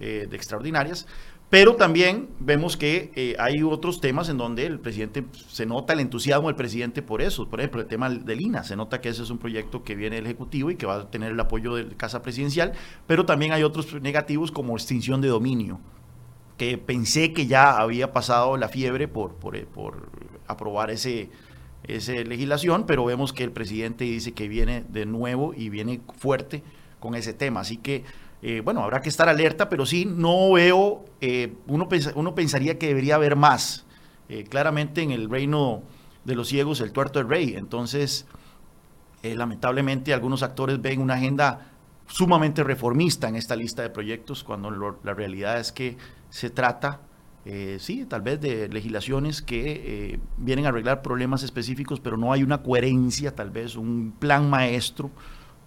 [0.00, 1.06] de extraordinarias,
[1.50, 5.98] pero también vemos que eh, hay otros temas en donde el presidente, se nota el
[5.98, 7.48] entusiasmo del presidente por eso.
[7.50, 10.16] Por ejemplo, el tema del INA, se nota que ese es un proyecto que viene
[10.16, 12.72] del Ejecutivo y que va a tener el apoyo de Casa Presidencial,
[13.08, 15.80] pero también hay otros negativos como extinción de dominio,
[16.56, 19.66] que pensé que ya había pasado la fiebre por, por, eh,
[20.46, 21.30] aprobar ese,
[21.82, 26.62] esa legislación, pero vemos que el presidente dice que viene de nuevo y viene fuerte
[27.00, 27.60] con ese tema.
[27.60, 28.04] Así que
[28.42, 32.88] eh, bueno, habrá que estar alerta, pero sí no veo, eh, uno, uno pensaría que
[32.88, 33.84] debería haber más.
[34.28, 35.82] Eh, claramente en el reino
[36.24, 37.54] de los ciegos, el tuerto del rey.
[37.56, 38.26] Entonces,
[39.22, 41.72] lamentablemente algunos actores ven una agenda
[42.06, 45.98] sumamente reformista en esta lista de proyectos, cuando la realidad es que
[46.30, 47.00] se trata,
[47.78, 52.62] sí, tal vez de legislaciones que vienen a arreglar problemas específicos, pero no hay una
[52.62, 55.10] coherencia, tal vez un plan maestro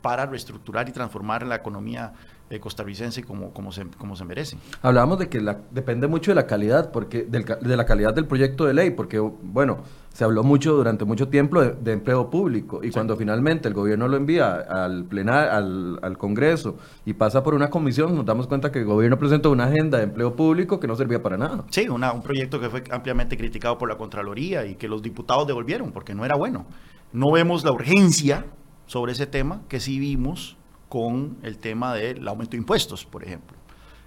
[0.01, 2.13] para reestructurar y transformar la economía
[2.49, 4.57] eh, costarricense como, como, se, como se merece.
[4.81, 8.65] Hablábamos de que la, depende mucho de la calidad, porque de la calidad del proyecto
[8.65, 9.79] de ley, porque, bueno,
[10.13, 14.15] se habló mucho durante mucho tiempo de, empleo público y cuando finalmente el gobierno lo
[14.15, 18.79] envía al plenar, al, al, Congreso y pasa por una comisión, nos damos cuenta que
[18.79, 21.63] el gobierno presentó una agenda de empleo público que no servía para nada.
[21.71, 25.47] Sí, una, un proyecto que fue ampliamente criticado por la Contraloría y que los diputados
[25.47, 26.67] devolvieron porque no era bueno.
[27.11, 28.45] No vemos la urgencia
[28.85, 30.57] sobre ese tema que sí vimos
[30.93, 33.57] con el tema del aumento de impuestos, por ejemplo.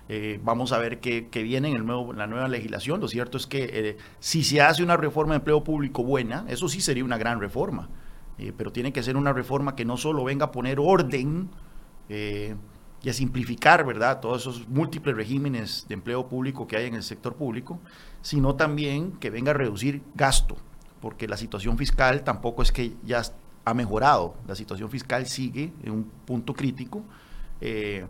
[0.09, 1.85] Eh, vamos a ver qué, viene en,
[2.17, 3.01] la nueva legislación.
[3.01, 6.69] Lo cierto es que eh, si se hace una reforma de empleo público buena, eso
[6.69, 7.89] sí sería una gran reforma,
[8.39, 11.51] eh, pero tiene que ser una reforma que no solo venga a poner orden
[12.09, 17.03] y a simplificar, ¿verdad?, todos esos múltiples regímenes de empleo público que hay en el
[17.03, 17.81] sector público,
[18.23, 20.57] sino también que venga a reducir gasto,
[21.01, 23.23] porque la situación fiscal tampoco es que ya
[23.67, 24.35] ha mejorado.
[24.47, 27.03] La situación fiscal sigue en un punto crítico
[27.61, 28.07] eh,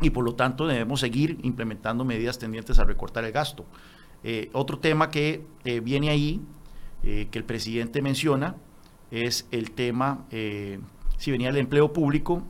[0.00, 3.64] y por lo tanto debemos seguir implementando medidas tendientes a recortar el gasto.
[4.24, 6.42] Eh, otro tema que eh, viene ahí,
[7.02, 8.56] que el presidente menciona,
[9.10, 10.26] es el tema
[11.16, 12.42] si venía el empleo público,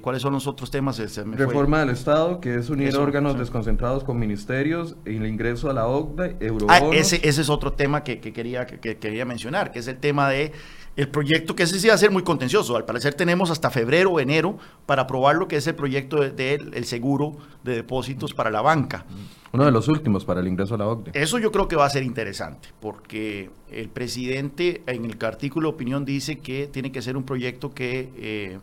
[0.00, 0.98] ¿cuáles son los otros temas?
[0.98, 6.36] Reforma del Estado, que es unir órganos desconcentrados con ministerios, el ingreso a la OCDE,
[6.40, 6.92] eurobonos.
[6.92, 10.28] Ah, ese, ese es otro tema que, quería, que, quería mencionar, que es el tema
[10.28, 10.50] de
[10.96, 12.74] el proyecto, que ese sí va a ser muy contencioso.
[12.76, 16.70] Al parecer tenemos hasta febrero o enero para aprobar lo que es el proyecto del
[16.70, 19.04] de, seguro de depósitos para la banca.
[19.52, 21.10] Uno de los últimos para el ingreso a la OCDE.
[21.14, 25.74] Eso yo creo que va a ser interesante, porque el presidente en el artículo de
[25.74, 28.58] opinión dice que tiene que ser un proyecto que, eh,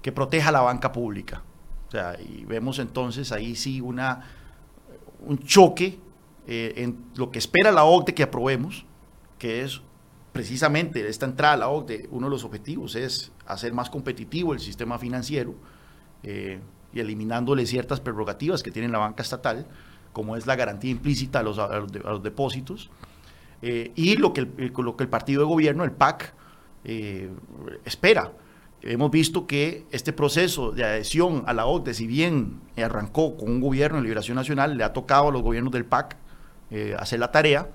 [0.00, 1.42] que proteja la banca pública.
[1.88, 4.22] O sea, y vemos entonces ahí sí una,
[5.20, 5.98] un choque
[6.46, 8.86] eh, en lo que espera la OCDE que aprobemos,
[9.38, 9.82] que es
[10.36, 14.60] precisamente esta entrada a la OCDE, uno de los objetivos es hacer más competitivo el
[14.60, 15.54] sistema financiero
[16.22, 16.60] eh,
[16.92, 19.66] y eliminándole ciertas prerrogativas que tiene la banca estatal,
[20.12, 22.90] como es la garantía implícita a los, depósitos,
[23.62, 26.34] eh, y lo que, el, partido de gobierno, el PAC,
[26.84, 27.30] eh,
[27.86, 28.32] espera.
[28.82, 33.60] Hemos visto que este proceso de adhesión a la OCDE, si bien arrancó con un
[33.62, 36.18] gobierno de liberación nacional, le ha tocado a los gobiernos del PAC
[36.98, 37.70] hacer la tarea,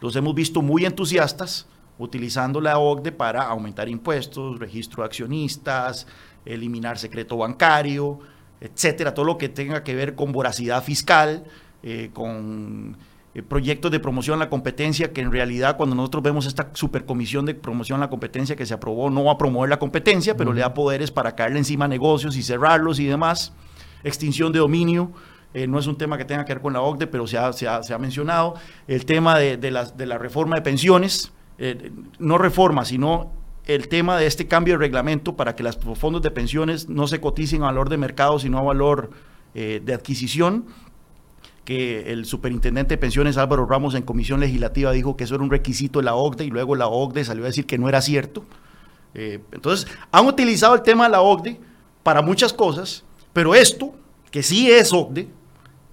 [0.00, 1.66] los hemos visto muy entusiastas
[1.98, 6.06] utilizando la OCDE para aumentar impuestos, registro de accionistas,
[6.44, 8.18] eliminar secreto bancario,
[8.60, 11.44] etcétera, todo lo que tenga que ver con voracidad fiscal,
[11.82, 12.96] eh, con
[13.34, 17.44] eh, proyectos de promoción a la competencia, que en realidad cuando nosotros vemos esta supercomisión
[17.44, 20.52] de promoción a la competencia que se aprobó, no va a promover la competencia, pero
[20.52, 23.52] le da poderes para caerle encima a negocios y cerrarlos y demás,
[24.04, 25.12] extinción de dominio,
[25.56, 27.50] eh, no es un tema que tenga que ver con la OCDE, pero se ha,
[27.50, 28.56] se ha, mencionado.
[28.86, 33.32] El tema de, de, la, de, la, reforma de pensiones, eh, no reforma, sino
[33.64, 37.22] el tema de este cambio de reglamento para que los fondos de pensiones no se
[37.22, 39.08] coticen a valor de mercado, sino a valor
[39.54, 40.66] eh, de adquisición
[41.64, 45.50] que el superintendente de pensiones Álvaro Ramos en comisión legislativa dijo que eso era un
[45.50, 48.44] requisito de la OCDE y luego la OCDE salió a decir que no era cierto.
[49.14, 51.58] entonces, han utilizado el tema de la OCDE
[52.02, 53.94] para muchas cosas, pero esto,
[54.30, 55.30] que sí es OCDE,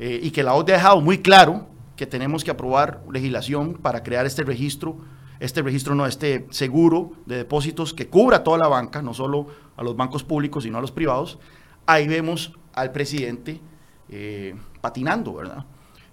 [0.05, 4.03] eh, y que la OCDE ha dejado muy claro que tenemos que aprobar legislación para
[4.03, 4.97] crear este registro,
[5.39, 9.81] este registro no, este seguro de depósitos que cubra toda la banca, no solo a
[9.81, 11.39] los bancos públicos, sino a los privados.
[11.85, 13.61] Ahí vemos al presidente
[14.09, 15.63] eh, patinando, ¿verdad?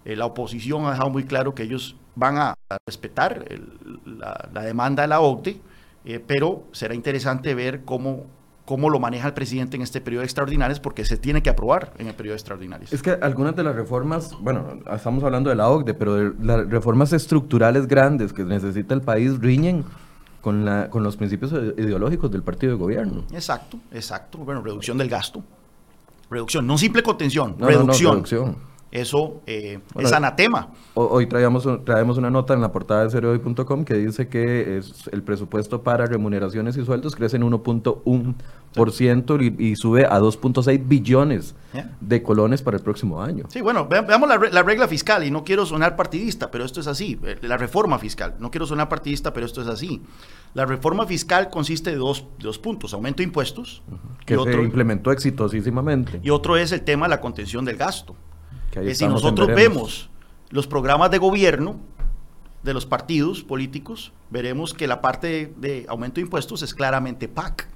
[0.05, 2.55] Eh, la oposición ha dejado muy claro que ellos van a,
[2.87, 3.44] respetar
[4.05, 5.61] la, demanda de la OCDE,
[6.29, 8.26] pero será interesante ver cómo
[8.71, 12.07] cómo lo maneja el presidente en este periodo extraordinario, porque se tiene que aprobar en
[12.07, 12.87] el periodo extraordinario.
[12.93, 16.71] Es que algunas de las reformas, bueno, estamos hablando de la OCDE, pero de las
[16.71, 19.85] reformas estructurales grandes que necesita el país riñen
[20.41, 23.25] con, la, con los principios ideológicos del partido de gobierno.
[23.33, 24.39] Exacto, exacto.
[24.39, 25.43] Bueno, reducción del gasto.
[26.31, 28.13] Reducción, no simple contención, reducción.
[28.13, 28.57] reducción.
[28.92, 30.70] Eso eh, es anatema.
[30.94, 35.22] Hoy traemos, traemos una nota en la portada de cereoy.com que dice que es el
[35.22, 41.55] presupuesto para remuneraciones y sueldos crece en 1.1% y, y, sube a 2.6 billones
[42.00, 43.44] de colones para el próximo año.
[43.48, 46.88] Sí, bueno, veamos la, la, regla fiscal y no quiero sonar partidista, pero esto es
[46.88, 47.16] así.
[47.22, 50.03] Eh, la reforma fiscal, no quiero sonar partidista, pero esto es así.
[50.55, 53.83] La reforma fiscal consiste de dos, dos puntos, aumento de impuestos.
[54.26, 56.18] Que se implementó exitosísimamente.
[56.24, 58.16] Y otro es el tema de la contención del gasto
[58.95, 60.11] si nosotros vemos
[60.51, 61.77] los programas de gobierno
[62.63, 67.69] de los partidos políticos, veremos que la parte de, aumento de impuestos es claramente PAC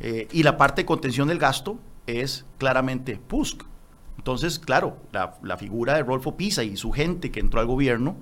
[0.00, 3.64] eh, y la parte de contención del gasto es claramente PUSC.
[4.16, 8.16] Entonces, claro, la, figura de Rolfo Pisa y su gente que entró al gobierno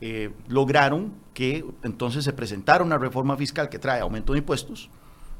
[0.00, 4.88] eh, lograron que entonces se presentara una reforma fiscal que trae aumento de impuestos,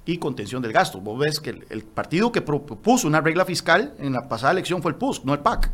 [0.05, 1.01] y contención del gasto.
[1.01, 4.93] Vos ves que el, partido que propuso una regla fiscal en la pasada elección fue
[4.93, 5.71] el PUSC, no el PAC.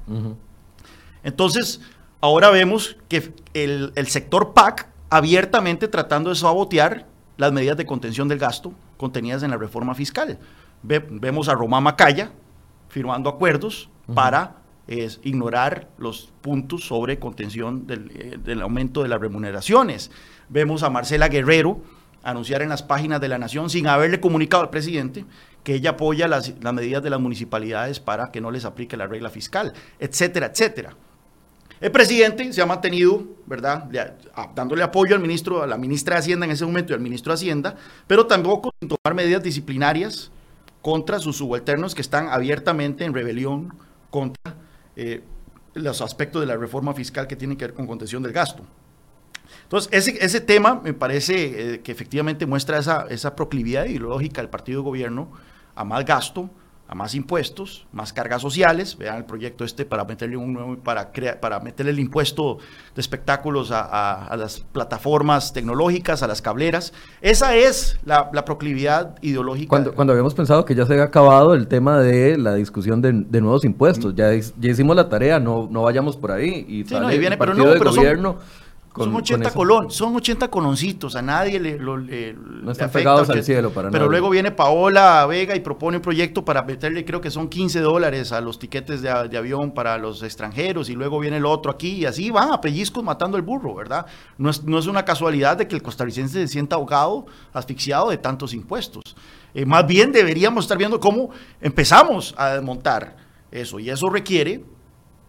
[1.23, 1.81] Entonces,
[2.21, 8.39] ahora vemos que el, sector PAC abiertamente tratando de sabotear las medidas de contención del
[8.39, 10.39] gasto contenidas en la reforma fiscal.
[10.83, 12.33] vemos a Román Macaya
[12.89, 14.57] firmando acuerdos para
[15.23, 20.11] ignorar los puntos sobre contención del, eh, del, aumento de las remuneraciones.
[20.49, 21.83] Vemos a Marcela Guerrero
[22.23, 25.25] anunciar en las páginas de la Nación sin haberle comunicado al presidente
[25.63, 29.31] que ella apoya las, medidas de las municipalidades para que no les aplique la regla
[29.31, 30.97] fiscal, etcétera, etcétera.
[31.81, 33.89] El presidente se ha mantenido, ¿verdad?,
[34.55, 37.33] dándole apoyo al ministro, a la ministra de Hacienda en ese momento y al ministro
[37.33, 37.77] de Hacienda,
[38.07, 40.33] pero tampoco sin tomar medidas disciplinarias
[40.83, 43.75] contra sus subalternos que están abiertamente en rebelión
[44.11, 44.55] contra
[44.97, 45.23] eh,
[45.75, 48.65] los aspectos de la reforma fiscal que tienen que ver con contención del gasto.
[49.69, 54.49] Entonces, ese, ese tema me parece eh, que efectivamente muestra esa, esa proclividad ideológica del
[54.49, 55.29] partido de gobierno
[55.75, 56.49] a más gasto,
[56.89, 58.97] a más impuestos, más cargas sociales.
[58.97, 62.57] Vean el proyecto este para meterle un nuevo, para crear, para meterle el impuesto
[62.95, 66.95] de espectáculos a, las plataformas tecnológicas, a las cableras.
[67.21, 69.69] Esa es la, proclividad ideológica.
[69.69, 73.13] Cuando, cuando, habíamos pensado que ya se había acabado el tema de la discusión de,
[73.13, 76.65] nuevos impuestos, ya, ya, hicimos la tarea, no, no vayamos por ahí.
[76.67, 78.68] Y sí, no, y viene, pero no, pero gobierno son
[78.99, 83.91] 80 colon, son 80 coloncitos, a nadie le, lo, no están pegados al cielo para
[83.91, 87.81] Pero luego viene Paola Vega y propone un proyecto para meterle, creo que son 15
[87.81, 91.93] dólares a los tiquetes de, avión para los extranjeros y luego viene el otro aquí
[91.93, 94.07] y así van a pellizcos matando el burro, ¿verdad?
[94.37, 98.19] No es, no es una casualidad de que el costarricense se sienta ahogado, asfixiado de
[98.19, 99.03] tantos impuestos.
[99.55, 101.31] Eh, más bien deberíamos estar viendo cómo
[101.61, 103.17] empezamos a desmontar
[103.51, 104.65] eso y eso requiere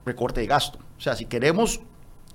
[0.06, 0.80] recorte de gasto.
[0.98, 1.82] O sea, si queremos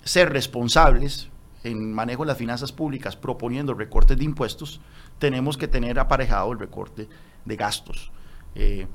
[0.04, 1.28] ser responsables
[1.64, 4.80] en manejo de las finanzas públicas proponiendo recortes de impuestos,
[5.18, 7.08] tenemos que tener aparejado el recorte
[7.44, 8.12] de gastos.
[8.54, 8.86] Eh,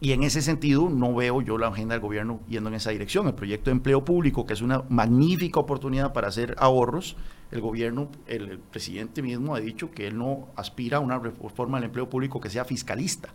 [0.00, 3.28] y en ese sentido no veo yo la agenda del gobierno yendo en esa dirección.
[3.28, 7.16] El proyecto de empleo público, que es una magnífica oportunidad para hacer ahorros,
[7.52, 11.84] el gobierno, el, presidente mismo ha dicho que él no aspira a una reforma del
[11.84, 13.28] empleo público que sea fiscalista.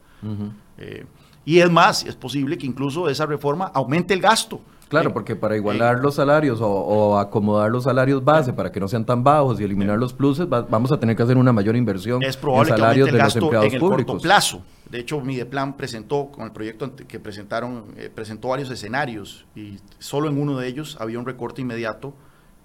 [0.77, 1.05] Eh,
[1.45, 5.55] y es más, es posible que incluso esa reforma aumente el gasto Claro, porque para
[5.57, 9.63] igualar los salarios o, acomodar los salarios base para que no sean tan bajos y
[9.63, 13.11] eliminar los pluses, vamos a tener que hacer una mayor inversión es probable en salarios
[13.11, 14.61] de los empleados en el Corto plazo.
[14.89, 20.29] De hecho, Mideplan presentó con el proyecto que presentaron eh, presentó varios escenarios y solo
[20.29, 22.13] en uno de ellos había un recorte inmediato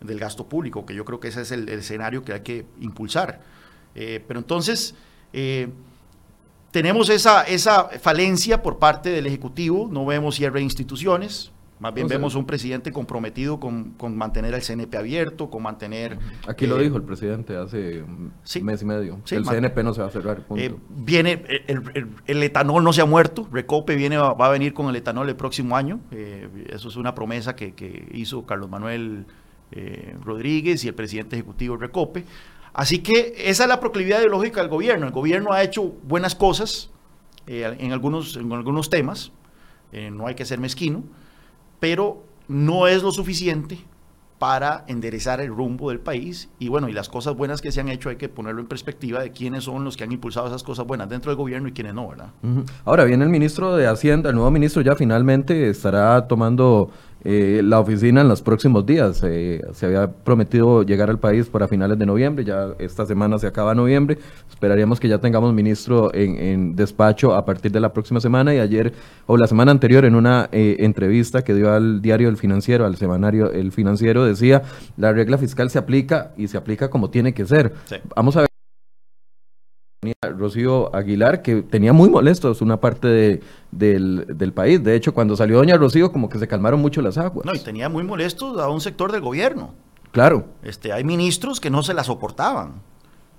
[0.01, 3.41] del gasto público, que yo creo que ese es el, escenario que hay que impulsar.
[3.95, 4.95] Eh, pero entonces
[5.33, 5.69] eh,
[6.71, 12.07] tenemos esa, esa falencia por parte del Ejecutivo, no vemos cierre de instituciones, más bien
[12.07, 16.17] vemos un presidente comprometido con, mantener el CNP abierto, con mantener...
[16.47, 19.19] Aquí lo eh, dijo el presidente hace un mes y medio.
[19.29, 20.47] el CNP no se va a cerrar.
[20.55, 23.49] Eh, viene, el, etanol no se ha muerto.
[23.51, 25.99] Recope viene, va a venir con el etanol el próximo año.
[26.13, 27.75] Eh, eso es una promesa que,
[28.13, 29.27] hizo Carlos Manuel
[30.23, 32.25] Rodríguez y el presidente ejecutivo Recope.
[32.75, 35.07] Así que esa es la proclividad ideológica del gobierno.
[35.07, 36.91] El gobierno ha hecho buenas cosas
[37.49, 39.33] en, algunos, en algunos temas.
[40.13, 41.03] no hay que ser mezquino
[41.83, 43.77] pero no es lo suficiente
[44.39, 47.89] para enderezar el rumbo del país y bueno, y las cosas buenas que se han
[47.89, 50.87] hecho hay que ponerlo en perspectiva de quiénes son los que han impulsado esas cosas
[50.87, 52.29] buenas dentro del gobierno y quiénes no, ¿verdad?
[52.85, 56.93] Ahora viene el ministro de Hacienda, el nuevo ministro ya finalmente estará tomando
[57.25, 59.23] eh, la oficina en los próximos días.
[59.25, 63.47] Eh, se había prometido llegar al país para finales de noviembre, ya esta semana se
[63.47, 64.19] acaba noviembre.
[64.51, 68.93] Esperaríamos que ya tengamos ministro en, despacho a partir de la próxima semana y ayer
[69.27, 72.97] o la semana anterior en una eh, entrevista que dio al diario El Financiero, al
[72.97, 74.63] semanario El Financiero, decía,
[74.97, 77.73] la regla fiscal se aplica y se aplica como tiene que ser.
[78.15, 78.52] Vamos a ver.
[80.37, 84.83] Rocío Aguilar, que tenía muy molestos una parte del, país.
[84.83, 87.47] De hecho, cuando salió doña Rocío, como que se calmaron mucho las aguas.
[87.47, 89.75] No, y tenía muy molestos a un sector del gobierno.
[90.11, 90.47] Claro.
[90.65, 92.83] Este, hay ministros que no se la soportaban.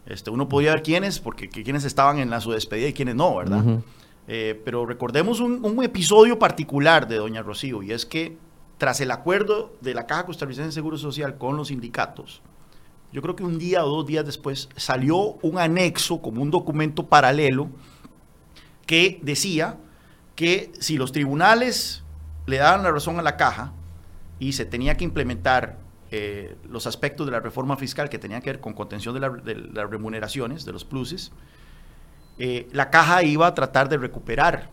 [0.05, 3.35] Este, uno podía ver quiénes, porque quiénes estaban en la su despedida y quiénes no,
[3.35, 3.81] ¿verdad?
[4.29, 8.37] Eh, pero recordemos un, un, episodio particular de doña Rocío, y es que
[8.77, 12.41] tras el acuerdo de la Caja Costarricense de Seguro Social con los sindicatos,
[13.13, 17.07] yo creo que un día o dos días después salió un anexo como un documento
[17.07, 17.69] paralelo
[18.87, 19.77] que decía
[20.35, 22.03] que si los tribunales
[22.47, 23.71] le daban la razón a la caja
[24.39, 25.77] y se tenía que implementar
[26.09, 29.89] eh, los aspectos de la reforma fiscal que tenían que ver con contención de, las
[29.89, 31.31] remuneraciones, de los pluses,
[32.39, 34.71] eh, la caja iba a tratar de recuperar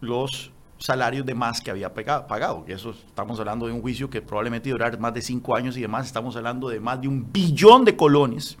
[0.00, 0.50] los
[0.80, 2.64] salarios de más que había pagado.
[2.66, 5.82] Y eso estamos hablando de un juicio que probablemente durará más de cinco años y
[5.82, 6.06] demás.
[6.06, 8.56] Estamos hablando de más de un billón de colones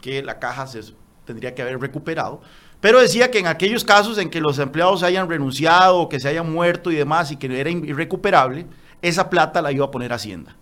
[0.00, 0.80] que la caja se
[1.26, 2.40] tendría que haber recuperado.
[2.80, 6.50] Pero decía que en aquellos casos en que los empleados hayan renunciado, que se hayan
[6.50, 8.66] muerto y demás, y que era irrecuperable,
[9.02, 10.56] esa plata la iba a poner Hacienda.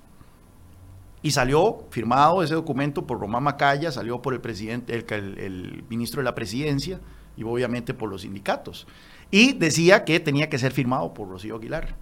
[1.22, 6.24] Y salió firmado ese documento por Román Macaya, salió por el presidente, el ministro de
[6.24, 7.00] la presidencia
[7.36, 8.86] y obviamente por los sindicatos.
[9.30, 11.96] Y decía que tenía que ser firmado por Rocío Aguilar.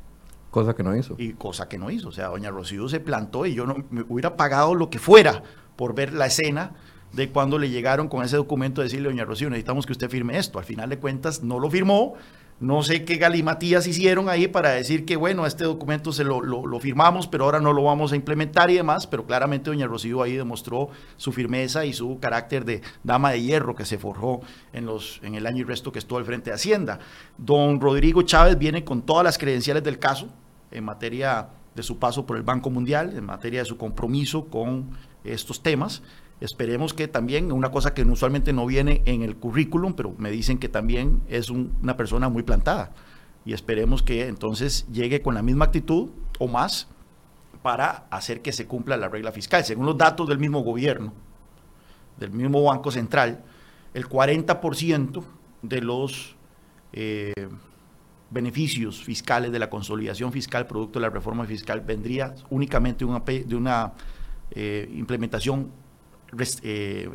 [0.50, 1.16] Cosa que no hizo.
[1.18, 2.08] Y cosa que no hizo.
[2.08, 5.42] O sea, doña Rocío se plantó y yo no me hubiera pagado lo que fuera
[5.76, 6.72] por ver la escena
[7.12, 10.38] de cuando le llegaron con ese documento a decirle, doña Rocío, necesitamos que usted firme
[10.38, 10.58] esto.
[10.58, 12.14] Al final de cuentas no lo firmó,
[12.58, 16.40] no sé qué galimatías hicieron ahí para decir que, bueno, este documento se lo,
[16.80, 20.36] firmamos, pero ahora no lo vamos a implementar y demás, pero claramente doña Rocío ahí
[20.36, 20.88] demostró
[21.18, 24.40] su firmeza y su carácter de dama de hierro que se forjó
[24.72, 26.98] en, los, en el año y resto que estuvo al frente de Hacienda.
[27.36, 30.28] Don Rodrigo Chávez viene con todas las credenciales del caso
[30.70, 34.96] en materia de su paso por el Banco Mundial, en materia de su compromiso con
[35.24, 36.02] estos temas.
[36.40, 40.58] Esperemos que también, una cosa que usualmente no viene en el currículum, pero me dicen
[40.58, 42.92] que también es una persona muy plantada.
[43.44, 46.88] Y esperemos que entonces llegue con la misma actitud o más
[47.62, 49.64] para hacer que se cumpla la regla fiscal.
[49.64, 51.12] Según los datos del mismo gobierno,
[52.18, 53.44] del mismo Banco Central,
[53.94, 55.24] el 40%
[55.62, 56.36] de los
[56.92, 57.32] eh,
[58.30, 63.92] beneficios fiscales de la consolidación fiscal producto de la reforma fiscal vendría únicamente de una
[64.50, 65.70] eh, implementación,
[66.62, 67.08] eh,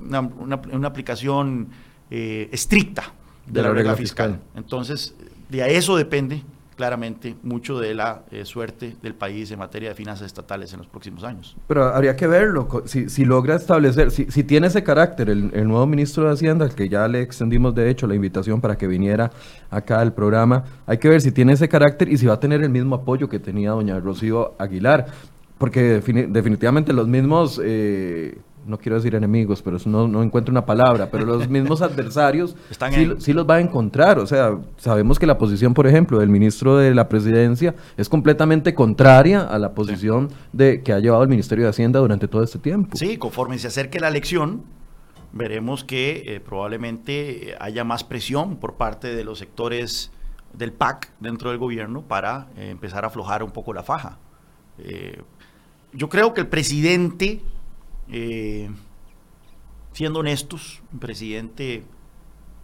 [0.00, 1.68] una, aplicación
[2.10, 3.12] estricta
[3.46, 4.38] de, la, regla, fiscal.
[4.54, 5.14] Entonces,
[5.48, 6.42] de eso depende
[6.76, 10.88] claramente mucho de la eh, suerte del país en materia de finanzas estatales en los
[10.88, 11.56] próximos años.
[11.68, 16.32] Pero habría que verlo, si, logra establecer, si, tiene ese carácter el, nuevo ministro de
[16.32, 19.30] Hacienda, al que ya le extendimos de hecho la invitación para que viniera
[19.70, 22.62] acá al programa, hay que ver si tiene ese carácter y si va a tener
[22.62, 25.06] el mismo apoyo que tenía doña Rocío Aguilar,
[25.62, 27.60] porque definitivamente los mismos...
[27.62, 28.36] Eh,
[28.66, 32.56] no quiero decir enemigos, pero no, no encuentro una palabra, pero los mismos adversarios
[33.18, 34.18] sí, los va a encontrar.
[34.18, 38.74] O sea, sabemos que la posición, por ejemplo, del ministro de la presidencia es completamente
[38.74, 42.58] contraria a la posición de que ha llevado el Ministerio de Hacienda durante todo este
[42.58, 42.96] tiempo.
[42.96, 44.64] Sí, conforme se acerque la elección,
[45.32, 50.10] veremos que eh, probablemente haya más presión por parte de los sectores
[50.54, 54.18] del PAC dentro del gobierno para eh, empezar a aflojar un poco la faja.
[54.78, 55.20] Eh,
[55.92, 57.42] yo creo que el presidente
[58.08, 58.68] eh,
[59.92, 61.84] siendo honestos, el presidente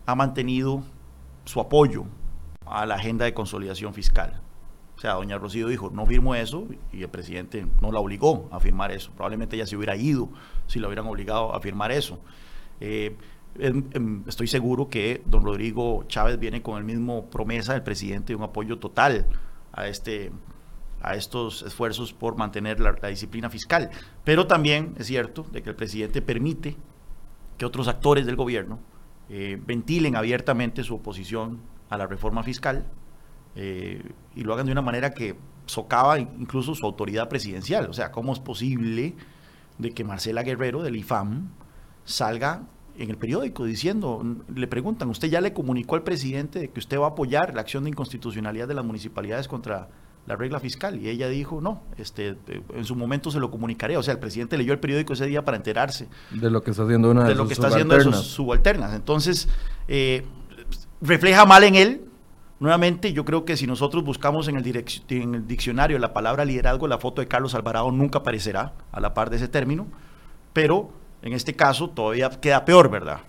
[0.06, 0.82] ha mantenido
[1.44, 2.04] su apoyo
[2.66, 4.40] a la agenda de consolidación fiscal.
[4.96, 8.58] O sea, doña Rocío dijo, no firmo eso, y el presidente no la obligó a
[8.58, 9.12] firmar eso.
[9.12, 10.28] Probablemente ella se hubiera ido
[10.66, 12.18] si la hubieran obligado a firmar eso.
[12.80, 13.16] Eh,
[13.58, 18.32] em, em, estoy seguro que don Rodrigo Chávez viene con el mismo promesa del presidente
[18.32, 19.26] de un apoyo total
[19.72, 20.32] a este
[21.00, 23.90] a estos esfuerzos por mantener la, disciplina fiscal.
[24.24, 26.76] Pero también es cierto de que el presidente permite
[27.56, 28.78] que otros actores del gobierno
[29.28, 32.86] eh, ventilen abiertamente su oposición a la reforma fiscal
[33.54, 34.02] eh,
[34.34, 35.36] y lo hagan de una manera que
[35.66, 37.88] socava incluso su autoridad presidencial.
[37.90, 39.14] O sea, ¿cómo es posible
[39.78, 41.50] de que Marcela Guerrero del IFAM
[42.04, 42.62] salga
[42.98, 44.22] en el periódico diciendo,
[44.52, 47.60] le preguntan, ¿usted ya le comunicó al presidente de que usted va a apoyar la
[47.60, 49.88] acción de inconstitucionalidad de las municipalidades contra
[50.28, 51.00] la regla fiscal.
[51.00, 52.36] Y ella dijo, no, este,
[52.74, 53.96] en su momento se lo comunicaré.
[53.96, 56.06] O sea, el presidente leyó el periódico ese día para enterarse.
[56.30, 58.94] De lo que está haciendo una de, de lo que está haciendo sus subalternas.
[58.94, 59.48] Entonces,
[59.88, 60.26] eh,
[61.00, 62.02] refleja mal en él.
[62.60, 66.86] Nuevamente, yo creo que si nosotros buscamos en el, en el diccionario la palabra liderazgo,
[66.88, 69.86] la foto de Carlos Alvarado nunca aparecerá a la par de ese término.
[70.52, 70.90] Pero
[71.22, 73.20] en este caso todavía queda peor, ¿verdad?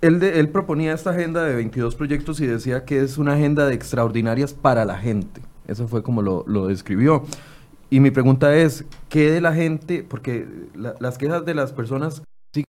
[0.00, 3.74] Él, él, proponía esta agenda de 22 proyectos y decía que es una agenda de
[3.74, 5.42] extraordinarias para la gente.
[5.66, 7.24] Eso fue como lo, describió.
[7.90, 10.04] Y mi pregunta es, ¿qué de la gente?
[10.08, 12.22] Porque las quejas de las personas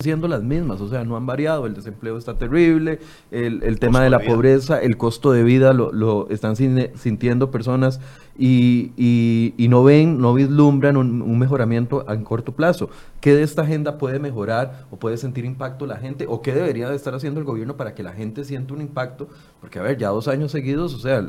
[0.03, 2.99] siendo las mismas, o sea, no han variado, el desempleo está terrible,
[3.31, 7.99] el, tema de la pobreza, el costo de vida lo, lo están sintiendo personas
[8.37, 12.89] y, y, no ven, no vislumbran un, mejoramiento a corto plazo.
[13.21, 16.89] ¿Qué de esta agenda puede mejorar o puede sentir impacto la gente o qué debería
[16.89, 19.27] de estar haciendo el gobierno para que la gente sienta un impacto?
[19.61, 21.23] Porque, a ver, ya dos años seguidos, o sea,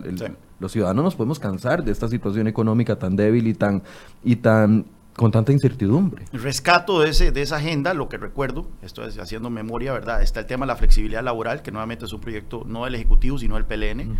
[0.59, 3.83] los ciudadanos nos podemos cansar de esta situación económica tan débil y tan,
[4.23, 6.25] y tan con tanta incertidumbre.
[6.33, 10.23] Rescato de, ese, de esa agenda, lo que recuerdo, estoy haciendo memoria, ¿verdad?
[10.23, 13.39] Está el tema de la flexibilidad laboral, que nuevamente es un proyecto no del Ejecutivo,
[13.39, 14.17] sino del PLN.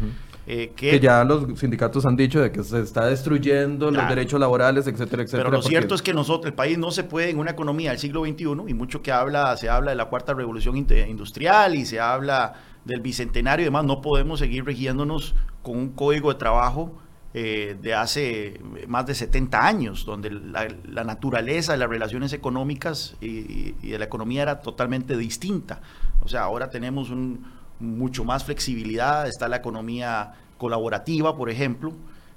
[0.47, 4.87] Eh, que, ya los sindicatos han dicho de que se está destruyendo los derechos laborales,
[4.87, 5.45] etcétera, etcétera.
[5.45, 7.99] Pero lo cierto es que nosotros, el país no se puede en una economía del
[7.99, 11.99] siglo XXI, y mucho que habla, se habla de la cuarta revolución industrial y se
[11.99, 17.01] habla del bicentenario y demás, no podemos seguir regiéndonos con un código de trabajo
[17.37, 23.73] eh, de hace más de 70 años, donde la, naturaleza de las relaciones económicas y,
[23.73, 25.81] de la economía era totalmente distinta.
[26.23, 27.45] O sea, ahora tenemos un,
[27.81, 31.93] mucho más flexibilidad, está la economía colaborativa, por ejemplo.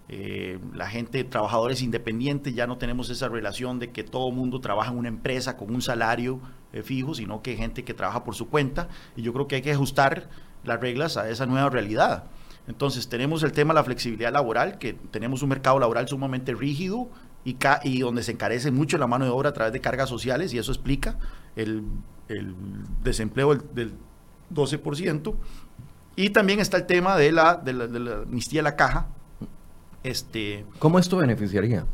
[0.10, 4.92] Eh, la gente, trabajadores independientes, ya no tenemos esa relación de que todo mundo trabaja
[4.92, 6.40] en una empresa con un salario
[6.74, 8.88] eh, fijo, sino que hay gente que trabaja por su cuenta.
[9.16, 10.28] Y yo creo que hay que ajustar
[10.64, 12.24] las reglas a esa nueva realidad.
[12.68, 17.10] Entonces tenemos el tema de la flexibilidad laboral, que tenemos un mercado laboral sumamente rígido
[17.46, 20.54] y, y donde se encarece mucho la mano de obra a través de cargas sociales
[20.54, 21.18] y eso explica
[21.56, 21.84] el,
[23.04, 23.94] desempleo del,
[24.54, 25.36] 12%.
[26.16, 27.86] Y también está el tema de la, de la,
[28.24, 29.08] amnistía de la caja.
[30.04, 31.86] Este, ¿Cómo esto beneficiaría?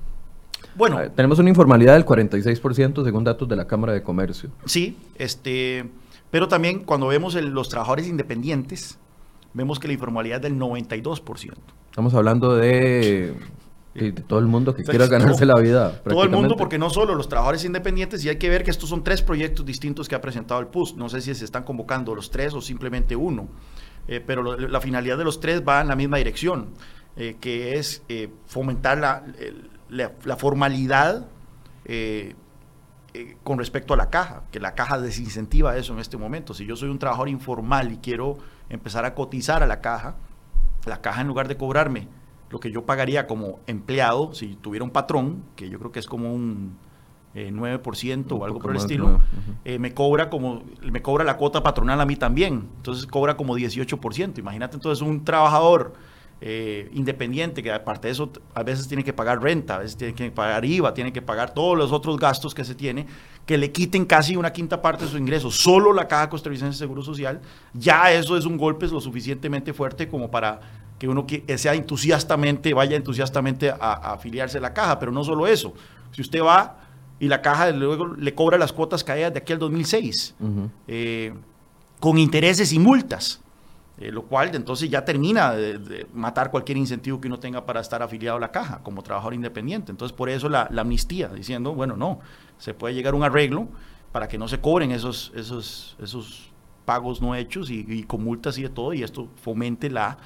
[0.76, 4.50] Bueno, tenemos una informalidad del 46% según datos de la Cámara de Comercio.
[4.66, 5.90] Sí, este,
[6.32, 8.98] pero también cuando vemos los trabajadores independientes,
[9.54, 11.54] vemos que la informalidad es del 92%.
[11.91, 13.36] Estamos hablando de
[13.93, 16.01] de todo el mundo que quiera ganarse la vida.
[16.04, 18.89] Todo el mundo, porque no solo los trabajadores independientes, y hay que ver que estos
[18.89, 20.95] son tres proyectos distintos que ha presentado el PUS.
[20.95, 23.47] No sé si se están convocando los tres o simplemente uno,
[24.08, 26.70] eh, pero la finalidad de los tres va en la misma dirección,
[27.16, 29.24] eh, que es eh, fomentar la,
[29.89, 31.28] la, formalidad
[33.43, 36.53] con respecto a la caja, que la caja desincentiva eso en este momento.
[36.53, 38.38] Si yo soy un trabajador informal y quiero
[38.70, 40.16] empezar a cotizar a la caja,
[40.86, 42.07] la caja en lugar de cobrarme
[42.49, 46.05] lo que yo pagaría como empleado, si tuviera un patrón, que yo creo que es
[46.05, 46.78] como un
[47.34, 49.22] 9% eh, o algo por el estilo,
[49.66, 52.70] eh, me cobra como me cobra la cuota patronal a mí también.
[52.78, 54.38] Entonces cobra como 18%.
[54.38, 55.93] Imagínate entonces un trabajador
[56.46, 60.14] eh, independiente que aparte de eso a veces tiene que pagar renta, a veces tiene
[60.14, 63.08] que pagar IVA, tiene que pagar todos los otros gastos que se tiene,
[63.46, 66.80] que le quiten casi una quinta parte de su ingreso, solo la Caja Costarricense de
[66.80, 67.39] Seguro Social,
[67.74, 70.60] ya eso es un golpe lo suficientemente fuerte como para
[71.00, 71.26] que uno
[71.56, 75.74] sea entusiastamente, vaya entusiastamente a, afiliarse a la caja, pero no solo eso.
[76.12, 76.78] Si usted va
[77.22, 80.36] y la caja luego le cobra las cuotas caídas de aquí al 2006,
[80.89, 81.34] eh,
[82.02, 83.39] con intereses y multas,
[83.98, 88.02] eh, lo cual entonces ya termina de, matar cualquier incentivo que uno tenga para estar
[88.02, 89.91] afiliado a la caja como trabajador independiente.
[89.91, 92.20] Entonces por eso la, amnistía, diciendo, bueno, no,
[92.58, 93.68] se puede llegar a un arreglo
[94.12, 96.52] para que no se cobren esos, esos, esos
[96.86, 100.18] pagos no hechos y con multas y de todo, y esto fomente la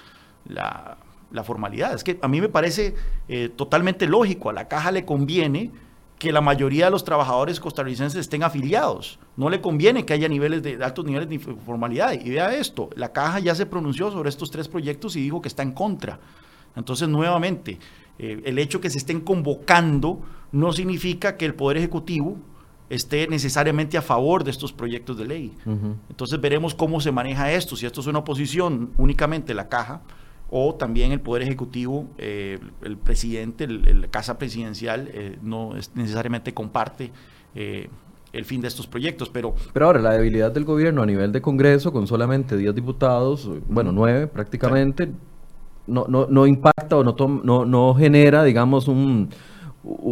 [0.49, 1.93] la, formalidad.
[1.93, 2.95] Es que a mí me parece
[3.27, 5.71] eh, totalmente lógico, a la caja le conviene
[6.19, 9.19] que la mayoría de los trabajadores costarricenses estén afiliados.
[9.35, 12.13] No le conviene que haya niveles de, altos niveles de informalidad.
[12.13, 15.47] Y vea esto, la caja ya se pronunció sobre estos tres proyectos y dijo que
[15.47, 16.19] está en contra.
[16.75, 17.77] Entonces, nuevamente,
[18.17, 22.37] eh, el hecho que se estén convocando no significa que el Poder Ejecutivo
[22.89, 25.53] esté necesariamente a favor de estos proyectos de ley.
[26.09, 30.01] Entonces veremos cómo se maneja esto, si esto es una oposición únicamente la caja
[30.49, 37.11] o también el Poder Ejecutivo, eh, el presidente, la Casa Presidencial, eh, no necesariamente comparte
[37.53, 37.89] eh,
[38.31, 39.29] el fin de estos proyectos.
[39.29, 43.49] Pero, pero ahora, la debilidad del gobierno a nivel de Congreso, con solamente 10 diputados,
[43.67, 45.09] bueno, 9 prácticamente,
[45.85, 49.29] no, no, no impacta o no, no, no genera, digamos, un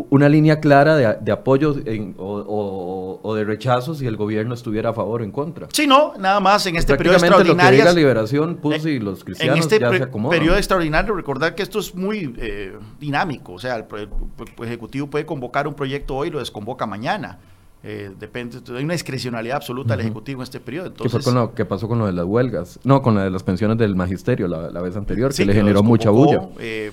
[0.10, 1.76] una línea clara de, de apoyo
[2.18, 5.68] o, de rechazo si el gobierno estuviera a favor o en contra.
[5.74, 7.84] Sí, no, nada más en este periodo extraordinario.
[7.84, 10.38] la liberación puso y los cristianos en este ya se acomodan.
[10.38, 13.86] periodo extraordinario, recordar que esto es muy eh, dinámico, o sea, el,
[14.64, 17.40] Ejecutivo puede convocar un proyecto hoy y lo desconvoca mañana.
[17.84, 20.94] Eh, depende, hay una discrecionalidad absoluta del Ejecutivo en este periodo.
[20.94, 22.80] ¿Qué, fue con lo, ¿Qué pasó con lo de las huelgas?
[22.84, 26.10] No, con lo de las pensiones del magisterio la, vez anterior, que le generó mucha
[26.10, 26.48] bulla.
[26.60, 26.92] Eh,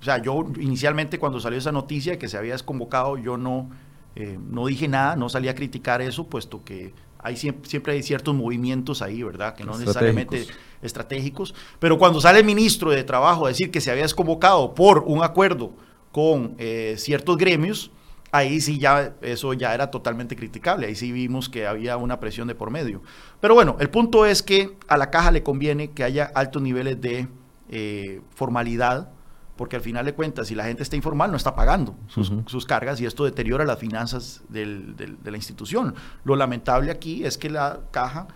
[0.00, 3.70] o sea, yo inicialmente cuando salió esa noticia que se había desconvocado, yo no,
[4.14, 8.34] eh, no dije nada, no salí a criticar eso, puesto que hay siempre, hay ciertos
[8.34, 9.54] movimientos ahí, ¿verdad?
[9.54, 10.46] Que no necesariamente
[10.82, 11.54] estratégicos.
[11.80, 15.24] Pero cuando sale el ministro de Trabajo a decir que se había desconvocado por un
[15.24, 15.72] acuerdo
[16.12, 17.90] con eh, ciertos gremios,
[18.30, 22.46] ahí sí ya eso ya era totalmente criticable, ahí sí vimos que había una presión
[22.46, 23.02] de por medio.
[23.40, 27.00] Pero bueno, el punto es que a la caja le conviene que haya altos niveles
[27.00, 27.26] de
[27.68, 29.10] eh, formalidad
[29.58, 33.00] porque al final de cuentas, si la gente está informal, no está pagando sus, cargas
[33.00, 35.96] y esto deteriora las finanzas de la institución.
[36.24, 38.28] Lo lamentable aquí es que la caja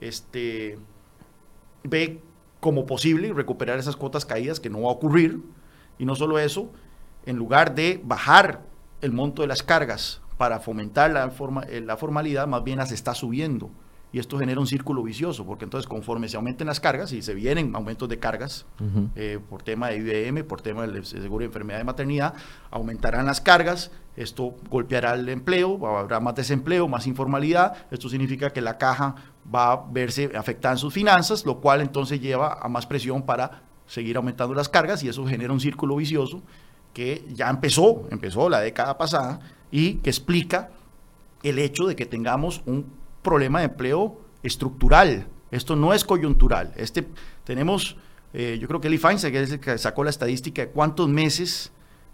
[0.00, 0.78] este,
[1.84, 2.22] ve
[2.60, 5.42] como posible recuperar esas cuotas caídas, que no va a ocurrir,
[5.98, 6.70] y no solo eso,
[7.26, 8.62] en lugar de bajar
[9.02, 11.30] el monto de las cargas para fomentar la,
[11.68, 13.70] eh, la formalidad, más bien las está subiendo
[14.12, 17.34] y esto genera un círculo vicioso, porque entonces conforme se aumenten las cargas y se
[17.34, 18.66] vienen aumentos de cargas
[19.14, 22.34] eh, por tema de IBM, por tema del seguro de enfermedad de maternidad,
[22.70, 28.60] aumentarán las cargas, esto golpeará el empleo, habrá más desempleo, más informalidad, esto significa que
[28.60, 29.14] la caja
[29.52, 33.62] va a verse afectada en sus finanzas, lo cual entonces lleva a más presión para
[33.86, 36.42] seguir aumentando las cargas y eso genera un círculo vicioso
[36.92, 39.40] que ya empezó, empezó la década pasada
[39.70, 40.70] y que explica
[41.42, 45.26] el hecho de que tengamos un problema de empleo estructural.
[45.50, 46.72] Esto no es coyuntural.
[46.76, 47.06] Este,
[47.44, 47.96] tenemos,
[48.32, 51.08] eh, yo creo que Eli Feinstein, que es el que sacó la estadística de cuántos
[51.08, 51.72] meses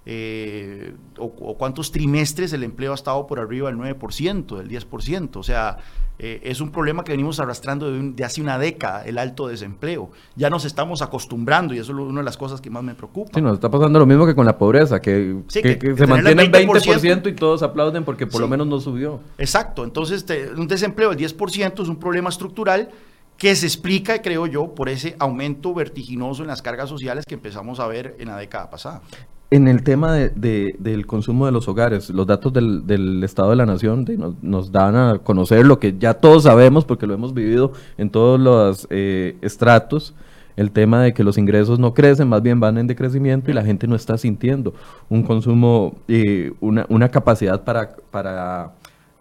[0.09, 5.37] eh, o, cuántos trimestres el empleo ha estado por arriba del 9%, del 10%.
[5.37, 5.79] O sea,
[6.19, 10.11] eh, es un problema que venimos arrastrando de, hace una década, el alto desempleo.
[10.35, 13.33] Ya nos estamos acostumbrando y eso es una de las cosas que más me preocupa.
[13.35, 17.31] Sí, nos está pasando lo mismo que con la pobreza, que, se mantiene el 20%,
[17.31, 19.21] y todos aplauden porque por lo menos no subió.
[19.37, 20.25] Exacto, entonces
[20.57, 22.89] un desempleo del 10% es un problema estructural
[23.37, 27.81] que se explica, creo yo, por ese aumento vertiginoso en las cargas sociales que empezamos
[27.81, 29.03] a ver en la década pasada.
[29.49, 33.67] En el tema de, del consumo de los hogares, los datos del, Estado de la
[33.67, 34.05] Nación
[34.43, 38.41] nos, dan a conocer lo que ya todos sabemos porque lo hemos vivido en todos
[38.41, 40.15] los eh, estratos,
[40.57, 43.65] el tema de que los ingresos no crecen, más bien van en decrecimiento y la
[43.65, 44.75] gente no está sintiendo
[45.09, 48.73] un consumo, eh, una, una, capacidad para, para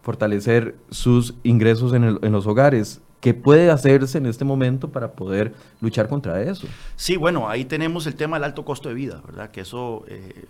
[0.01, 2.99] fortalecer sus ingresos en, en los hogares.
[3.19, 6.67] ¿Qué puede hacerse en este momento para poder luchar contra eso?
[6.95, 9.49] Sí, bueno, ahí tenemos el tema del alto costo de vida, ¿verdad?
[9.49, 10.45] Que eso, eh,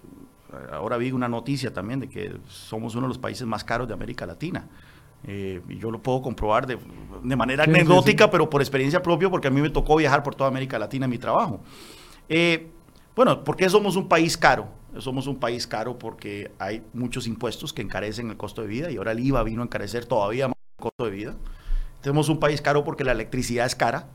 [0.71, 3.93] ahora vi una noticia también de que somos uno de los países más caros de
[3.93, 4.67] América Latina.
[5.27, 6.77] Eh, y yo lo puedo comprobar de,
[7.23, 10.49] de manera anecdótica, pero por experiencia propia, porque a mí me tocó viajar por toda
[10.49, 11.61] América Latina en mi trabajo.
[12.29, 12.69] Eh,
[13.15, 14.67] bueno, ¿por qué somos un país caro?
[14.99, 18.97] Somos un país caro porque hay muchos impuestos que encarecen el costo de vida y
[18.97, 21.35] ahora el IVA vino a encarecer todavía más el costo de vida.
[22.05, 24.09] Tenemos un país caro porque la electricidad es cara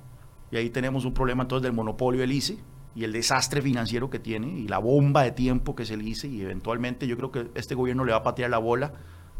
[0.52, 2.56] y ahí tenemos un problema entonces del monopolio del ICE
[2.94, 6.28] y el desastre financiero que tiene y la bomba de tiempo que es el ICE
[6.28, 8.92] y eventualmente yo creo que este gobierno le va a patear la bola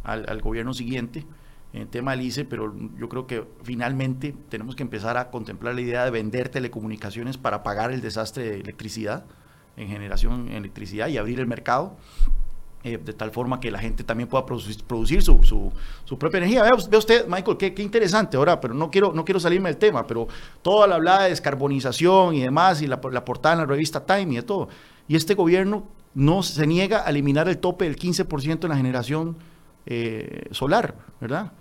[0.03, 1.25] al, al gobierno siguiente
[1.73, 5.77] en el tema del ICE, pero yo creo que finalmente tenemos que empezar a contemplar
[5.77, 9.27] la idea de vender telecomunicaciones para pagar el desastre de electricidad
[9.77, 11.97] en generación de electricidad y abrir el mercado.
[12.83, 15.39] Eh, de tal forma que la gente también pueda producir, producir su,
[16.07, 16.63] su, propia energía.
[16.63, 19.77] Vea, ve usted, Michael, qué, qué, interesante ahora, pero no quiero, no quiero salirme del
[19.77, 20.29] tema, pero
[20.63, 24.33] toda la hablada de descarbonización y demás, y la, la portada en la revista Time
[24.33, 24.71] y de todo.
[25.09, 29.37] Y este gobierno no se niega a eliminar el tope del 15% en la generación
[29.85, 31.53] eh, solar, ¿verdad?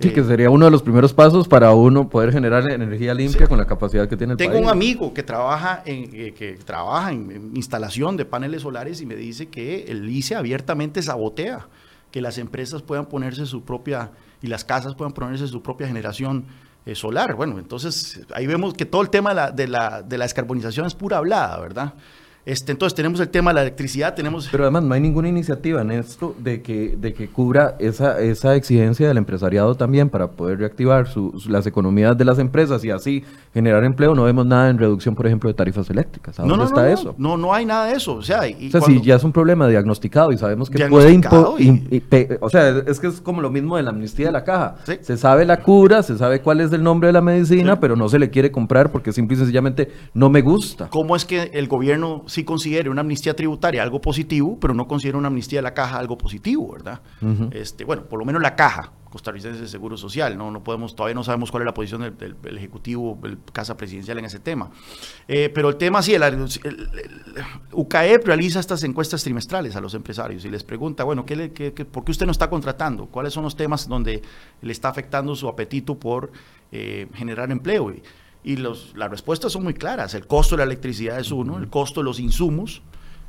[0.00, 3.46] Sí, que sería uno de los primeros pasos para uno poder generar energía limpia sí.
[3.46, 4.64] con la capacidad que tiene el Tengo país.
[4.64, 9.06] un amigo que trabaja en, eh, que trabaja en, en, instalación de paneles solares y
[9.06, 11.68] me dice que el ICE abiertamente sabotea
[12.10, 14.10] que las empresas puedan ponerse su propia
[14.42, 16.44] y las casas puedan ponerse su propia generación
[16.86, 17.34] eh, solar.
[17.34, 20.86] Bueno, entonces ahí vemos que todo el tema de la, de la, de la descarbonización
[20.86, 21.94] es pura hablada, ¿verdad?
[22.46, 24.48] Este, entonces tenemos el tema de la electricidad, tenemos...
[24.52, 28.54] Pero además no hay ninguna iniciativa en esto de que, de que cubra esa, esa
[28.54, 33.24] exigencia del empresariado también para poder reactivar su, las economías de las empresas y así
[33.52, 34.14] generar empleo.
[34.14, 36.38] No vemos nada en reducción, por ejemplo, de tarifas eléctricas.
[36.38, 37.14] ¿A no, dónde no, está no, eso?
[37.18, 38.14] No, no hay nada de eso.
[38.14, 39.00] O sea, y o sea cuando...
[39.00, 41.12] si ya es un problema diagnosticado y sabemos que puede...
[41.12, 41.70] Impo y...
[41.96, 42.02] Y,
[42.40, 44.76] o sea, es que es como lo mismo de la amnistía de la caja.
[44.84, 44.98] ¿Sí?
[45.00, 47.78] Se sabe la cura, se sabe cuál es el nombre de la medicina, ¿Sí?
[47.80, 50.86] pero no se le quiere comprar porque simple y sencillamente no me gusta.
[50.90, 55.16] ¿Cómo es que el gobierno sí considere una amnistía tributaria algo positivo, pero no considera
[55.18, 57.00] una amnistía de la caja algo positivo, ¿verdad?
[57.22, 57.54] Uh -huh.
[57.54, 61.14] este, bueno, por lo menos la caja costarricense de Seguro Social, no, no podemos, todavía
[61.14, 64.40] no sabemos cuál es la posición del, del, del Ejecutivo, del Casa Presidencial en ese
[64.40, 64.70] tema.
[65.26, 66.88] Eh, pero el tema sí, el, el, el,
[67.72, 71.72] UCAEP realiza estas encuestas trimestrales a los empresarios y les pregunta, bueno, ¿qué le, qué,
[71.72, 73.06] qué, ¿por qué usted no está contratando?
[73.06, 74.20] ¿Cuáles son los temas donde
[74.60, 76.30] le está afectando su apetito por
[76.70, 77.92] eh, generar empleo?
[77.92, 78.02] Y,
[78.46, 80.14] y los, las respuestas son muy claras.
[80.14, 82.80] El costo de la electricidad es uno, el costo de los insumos,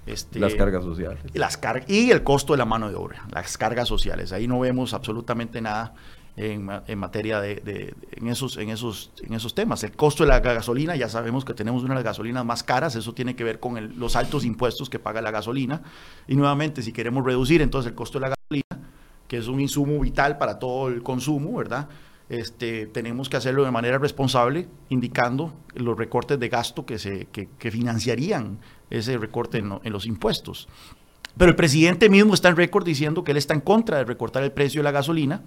[0.05, 1.24] este, las cargas sociales.
[1.34, 4.32] Las car y el costo de la mano de obra, las cargas sociales.
[4.32, 5.95] Ahí no vemos absolutamente nada
[6.36, 9.84] en, en materia de, de, en, esos, en, esos, en esos temas.
[9.84, 12.95] El costo de la gasolina, ya sabemos que tenemos una de las gasolinas más caras,
[12.95, 15.82] eso tiene que ver con el, los altos impuestos que paga la gasolina.
[16.28, 18.88] Y nuevamente, si queremos reducir entonces el costo de la gasolina,
[19.28, 21.89] que es un insumo vital para todo el consumo, ¿verdad?
[22.30, 27.71] Este, tenemos que hacerlo de manera responsable, indicando los recortes de gasto que, se, que,
[27.71, 28.59] financiarían
[28.89, 30.67] ese recorte en, los impuestos.
[31.38, 34.43] Pero el presidente mismo está en récord diciendo que él está en contra de recortar
[34.43, 35.41] el precio de la gasolina,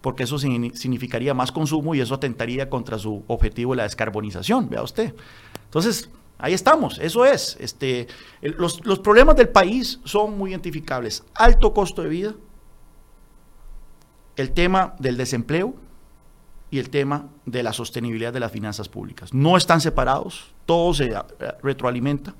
[0.00, 4.82] porque eso significaría más consumo y eso atentaría contra su objetivo de la descarbonización, vea
[4.82, 5.14] usted.
[5.64, 6.08] Entonces,
[6.38, 7.56] ahí estamos, eso es.
[7.60, 8.06] Este,
[8.40, 11.22] los problemas del país son muy identificables.
[11.34, 12.34] Alto costo de vida,
[14.36, 15.74] el tema del desempleo,
[16.74, 19.32] y el tema de la sostenibilidad de las finanzas públicas.
[19.32, 21.14] No están separados, todo se eh,
[21.62, 22.34] retroalimenta.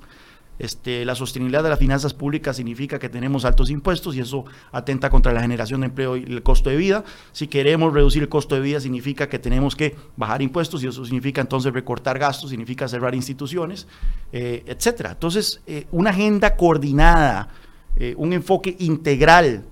[0.58, 5.08] Este, la sostenibilidad de las finanzas públicas significa que tenemos altos impuestos y eso atenta
[5.08, 7.04] contra la generación de empleo y el costo de vida.
[7.30, 11.04] Si queremos reducir el costo de vida significa que tenemos que bajar impuestos y eso
[11.04, 13.86] significa entonces recortar gastos, significa cerrar instituciones,
[14.32, 15.12] eh, etcétera.
[15.12, 17.50] Entonces, eh, una agenda coordinada,
[17.94, 19.64] eh, un enfoque integral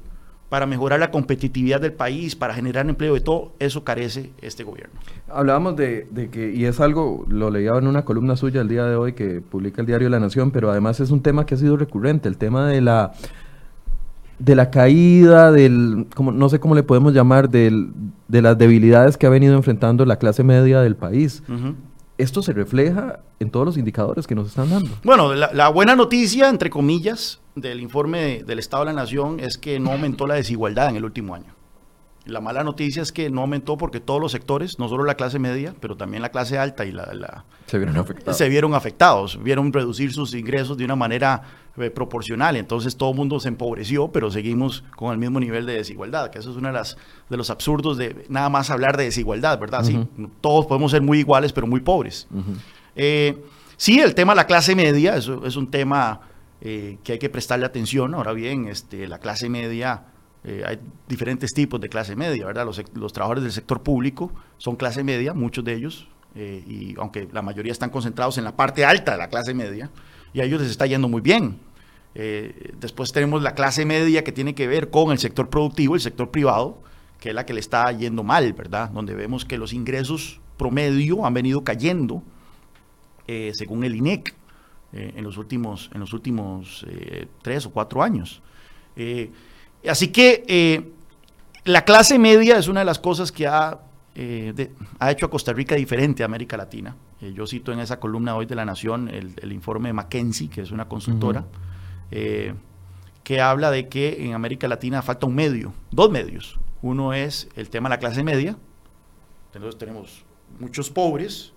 [0.53, 5.01] para mejorar la competitividad del país, para generar empleo, de todo eso carece este gobierno.
[5.31, 8.85] Hablábamos de, de, que, y es algo, lo leía en una columna suya el día
[8.85, 11.57] de hoy que publica el diario La Nación, pero además es un tema que ha
[11.57, 13.13] sido recurrente, el tema de la
[14.39, 17.91] de la caída, del, como, no sé cómo le podemos llamar, del,
[18.29, 21.43] de las debilidades que ha venido enfrentando la clase media del país.
[21.49, 21.75] Uh -huh.
[22.19, 24.91] Esto se refleja en todos los indicadores que nos están dando.
[25.03, 29.41] Bueno, la, la buena noticia, entre comillas, del informe de, del Estado de la Nación
[29.41, 31.55] es que no aumentó la desigualdad en el último año.
[32.25, 35.41] La mala noticia es que no aumentó porque todos los sectores, no solo la clase
[35.41, 37.13] media, pero también la clase alta y la...
[37.15, 38.39] la se, vieron afectados.
[38.39, 39.43] se vieron afectados.
[39.43, 41.43] Vieron reducir sus ingresos de una manera
[41.79, 42.55] eh, proporcional.
[42.55, 46.39] Entonces todo el mundo se empobreció, pero seguimos con el mismo nivel de desigualdad, que
[46.39, 46.97] eso es uno de, las,
[47.29, 49.85] de los absurdos de nada más hablar de desigualdad, ¿verdad?
[49.85, 50.09] Uh -huh.
[50.17, 52.29] Sí, todos podemos ser muy iguales, pero muy pobres.
[52.31, 52.57] Uh -huh.
[52.95, 53.45] eh,
[53.77, 56.21] sí, el tema de la clase media es, es un tema
[56.63, 58.15] que hay que prestarle atención.
[58.15, 60.05] Ahora bien, este, la clase media,
[60.45, 62.65] hay diferentes tipos de clase media, ¿verdad?
[62.65, 67.73] Los, trabajadores del sector público son clase media, muchos de ellos, y aunque la mayoría
[67.73, 69.91] están concentrados en la parte alta de la clase media,
[70.33, 71.59] y a ellos les está yendo muy bien.
[72.15, 76.01] Eh, después tenemos la clase media que tiene que ver con el sector productivo, el
[76.01, 76.83] sector privado,
[77.19, 78.91] que es la que le está yendo mal, ¿verdad?
[78.91, 82.23] Donde vemos que los ingresos promedio han venido cayendo,
[83.27, 84.35] eh, según el INEC,
[84.93, 86.87] eh, en los últimos, en los últimos
[87.43, 88.43] tres o cuatro años.
[89.89, 90.93] así que
[91.65, 93.81] la clase media es una de las cosas que ha,
[94.99, 96.97] ha hecho a Costa Rica diferente a América Latina.
[97.21, 100.71] yo cito en esa columna hoy de La Nación el, informe de McKenzie, que es
[100.71, 101.45] una consultora.
[102.11, 102.55] Eh,
[103.25, 106.59] que habla de que en América Latina falta un medio, dos medios.
[106.83, 108.59] Uno es el tema de la clase media,
[109.55, 110.25] entonces tenemos
[110.59, 111.53] muchos pobres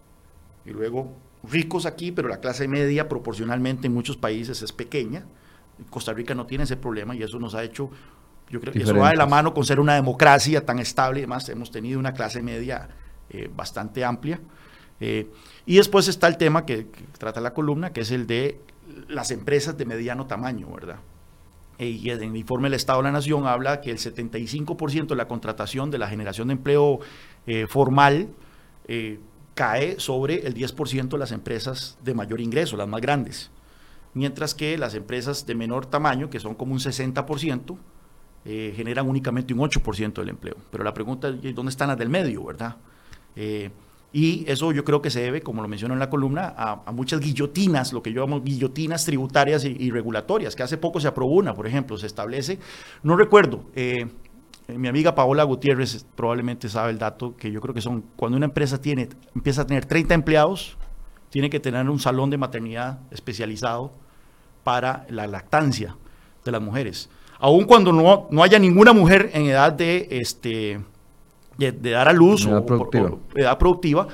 [0.66, 1.14] y luego
[1.52, 5.26] ricos aquí, pero la clase media proporcionalmente en muchos países es pequeña.
[5.90, 7.90] Costa Rica no tiene ese problema y eso nos ha hecho,
[8.50, 11.50] yo creo que eso va de la mano con ser una democracia tan estable, además
[11.50, 12.88] hemos tenido una clase media
[13.30, 14.40] eh, bastante amplia.
[15.00, 15.30] Eh,
[15.66, 16.88] y después está el tema que,
[17.18, 18.60] trata la columna, que es el de
[19.08, 20.98] las empresas de mediano tamaño, ¿verdad?
[21.78, 25.16] Eh, y en el informe del Estado de la Nación habla que el 75% de
[25.16, 27.00] la contratación de la generación de empleo
[27.48, 28.30] eh, formal
[29.56, 33.50] cae sobre el 10% de las empresas de mayor ingreso, las más grandes.
[34.14, 37.78] Mientras que las empresas de menor tamaño, que son como un 60%,
[38.46, 40.56] generan únicamente un 8% del empleo.
[40.72, 42.78] Pero la pregunta es, ¿dónde están las del medio, verdad?
[44.16, 47.20] Y eso yo creo que se debe, como lo menciono en la columna, a, muchas
[47.20, 51.54] guillotinas, lo que yo llamo guillotinas tributarias y, regulatorias, que hace poco se aprobó una,
[51.54, 52.58] por ejemplo, se establece,
[53.04, 54.08] no recuerdo, eh, eh,
[54.68, 58.48] mi amiga Paola Gutiérrez probablemente sabe el dato, que yo creo que son, cuando una
[58.48, 60.78] empresa tiene, empieza a tener 30 empleados,
[61.30, 63.92] tiene que tener un salón de maternidad especializado
[64.64, 65.96] para la lactancia
[66.44, 67.10] de las mujeres.
[67.40, 70.08] Aun cuando no, no haya ninguna mujer en edad de...
[70.12, 70.80] este
[71.58, 73.12] de, dar a luz edad productiva.
[73.36, 74.08] edad productiva,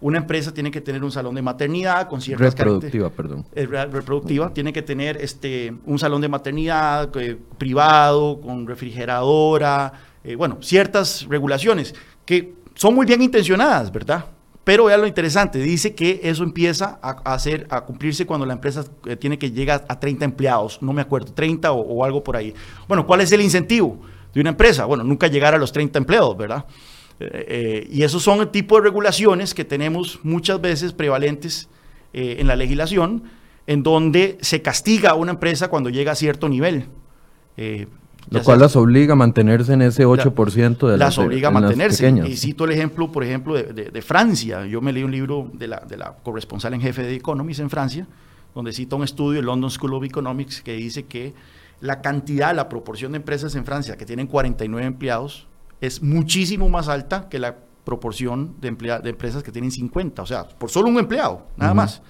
[0.00, 3.44] una empresa tiene que tener un salón de maternidad con ciertas reproductiva, perdón.
[3.54, 9.92] reproductiva, tiene que tener este un salón de maternidad eh, privado con refrigeradora,
[10.22, 11.94] eh, bueno, ciertas regulaciones
[12.24, 14.26] que son muy bien intencionadas, ¿verdad?
[14.62, 18.84] Pero vea lo interesante, dice que eso empieza a, hacer, a cumplirse cuando la empresa
[19.06, 22.36] eh, tiene que llegar a 30 empleados, no me acuerdo, 30 o, o algo por
[22.36, 22.54] ahí.
[22.86, 23.98] Bueno, ¿cuál es el incentivo?
[24.32, 24.84] de una empresa.
[24.84, 26.64] Bueno, nunca llegar a los 30 empleados, ¿verdad?
[27.20, 31.68] Eh, eh, y esos son el tipo de regulaciones que tenemos muchas veces prevalentes
[32.12, 33.24] eh, en la legislación,
[33.66, 36.86] en donde se castiga a una empresa cuando llega a cierto nivel.
[38.30, 42.08] Lo cual las obliga a mantenerse en ese 8% de las, las obliga a mantenerse.
[42.26, 44.64] Y cito el ejemplo, por ejemplo, de, Francia.
[44.66, 47.70] Yo me leí un libro de la, de la corresponsal en jefe de Economics en
[47.70, 48.06] Francia,
[48.54, 51.34] donde cita un estudio, el London School of Economics, que dice que
[51.80, 55.47] la cantidad, la proporción de empresas en Francia que tienen 49 empleados
[55.80, 60.44] es muchísimo más alta que la proporción de, de empresas que tienen 50, o sea,
[60.48, 62.02] por solo un empleado, nada más.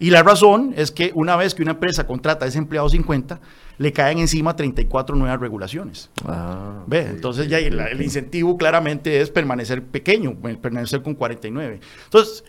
[0.00, 3.40] Y la razón es que una vez que una empresa contrata a ese empleado 50,
[3.78, 6.10] le caen encima 34 nuevas regulaciones.
[6.24, 7.00] Ah, ¿Ve?
[7.00, 11.80] Entonces ya el, el, incentivo claramente es permanecer pequeño, permanecer con 49.
[12.04, 12.44] Entonces,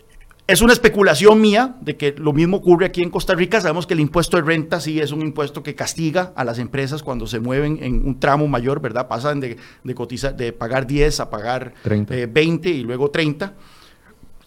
[0.50, 3.60] es una especulación mía de que lo mismo ocurre aquí en Costa Rica.
[3.60, 7.04] Sabemos que el impuesto de renta sí es un impuesto que castiga a las empresas
[7.04, 9.06] cuando se mueven en un tramo mayor, ¿verdad?
[9.06, 13.54] Pasan de, de, de pagar 10 a pagar 20 eh, y luego 30.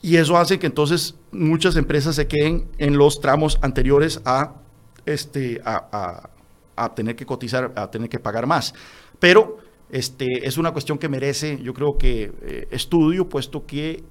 [0.02, 4.56] Y eso hace que entonces muchas empresas se queden en los tramos anteriores a,
[5.06, 6.30] este, a,
[6.96, 8.74] tener que cotizar, a tener que pagar más.
[9.20, 14.04] Pero este, es una cuestión que merece, yo creo que, eh, estudio, puesto que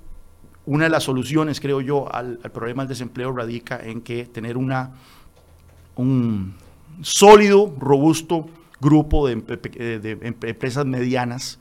[0.67, 6.55] una de las soluciones, creo yo, al, problema del desempleo radica en que tener un
[7.03, 8.49] sólido, robusto
[8.83, 11.59] grupo de, empresas medianas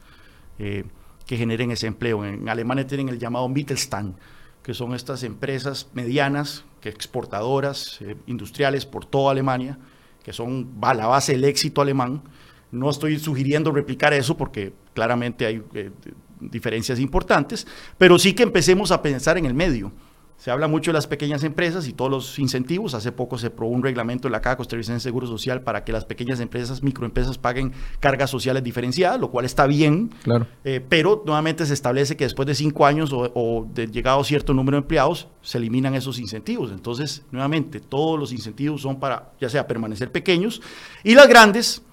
[0.59, 0.83] eh,
[1.25, 2.25] que generen ese empleo.
[2.25, 4.15] En Alemania tienen el llamado Mittelstand,
[4.63, 9.77] que son estas empresas medianas, que exportadoras, eh, industriales por toda Alemania,
[10.23, 12.23] que son la base del éxito alemán.
[12.71, 15.91] No estoy sugiriendo replicar eso porque claramente hay eh,
[16.41, 17.67] diferencias importantes,
[17.97, 19.91] pero sí que empecemos a pensar en el medio.
[20.41, 22.95] Se habla mucho de las pequeñas empresas y todos los incentivos.
[22.95, 25.91] Hace poco se aprobó un reglamento de la Caja Costarricense de Seguro Social para que
[25.91, 30.09] las pequeñas empresas, microempresas, paguen cargas sociales diferenciadas, lo cual está bien.
[30.23, 30.47] Claro.
[30.63, 34.77] Eh, pero nuevamente se establece que después de cinco años o, de llegado cierto número
[34.77, 36.71] de empleados, se eliminan esos incentivos.
[36.71, 40.59] Entonces, nuevamente, todos los incentivos son para, ya sea permanecer pequeños,
[41.03, 41.83] y las grandes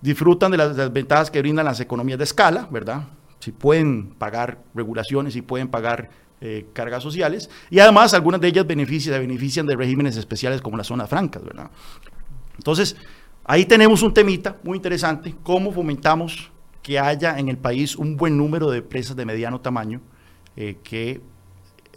[0.00, 3.02] disfrutan de las ventajas que brindan las economías de escala, ¿verdad?
[3.46, 8.66] Si pueden pagar regulaciones, si pueden pagar eh, cargas sociales y además algunas de ellas
[8.66, 11.70] benefician, se benefician de regímenes especiales como las zonas francas, ¿verdad?
[12.56, 12.96] Entonces,
[13.44, 16.50] ahí tenemos un temita muy interesante, cómo fomentamos
[16.82, 20.00] que haya en el país un buen número de empresas de mediano tamaño
[20.56, 21.20] eh, que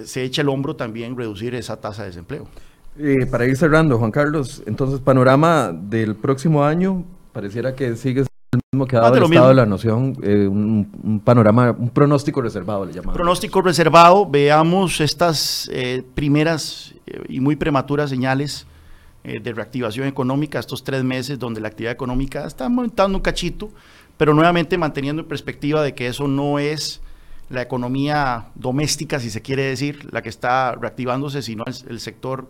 [0.06, 2.47] se eche el hombro también reducir esa tasa de desempleo.
[2.95, 8.62] Eh, para ir cerrando, Juan Carlos, entonces panorama del próximo año pareciera que sigue el
[8.72, 12.86] mismo que ha dado el Estado de la Noción, eh, un, panorama, un pronóstico reservado
[12.86, 13.16] le llamamos.
[13.16, 15.70] Pronóstico reservado, veamos estas
[16.16, 16.93] primeras
[17.28, 18.66] y muy prematuras señales
[19.24, 23.70] de reactivación económica, estos tres meses donde la actividad económica está aumentando un cachito,
[24.18, 27.02] pero nuevamente manteniendo en perspectiva de que eso no es
[27.50, 32.50] la economía doméstica, si se quiere decir, la que está reactivándose, sino el, sector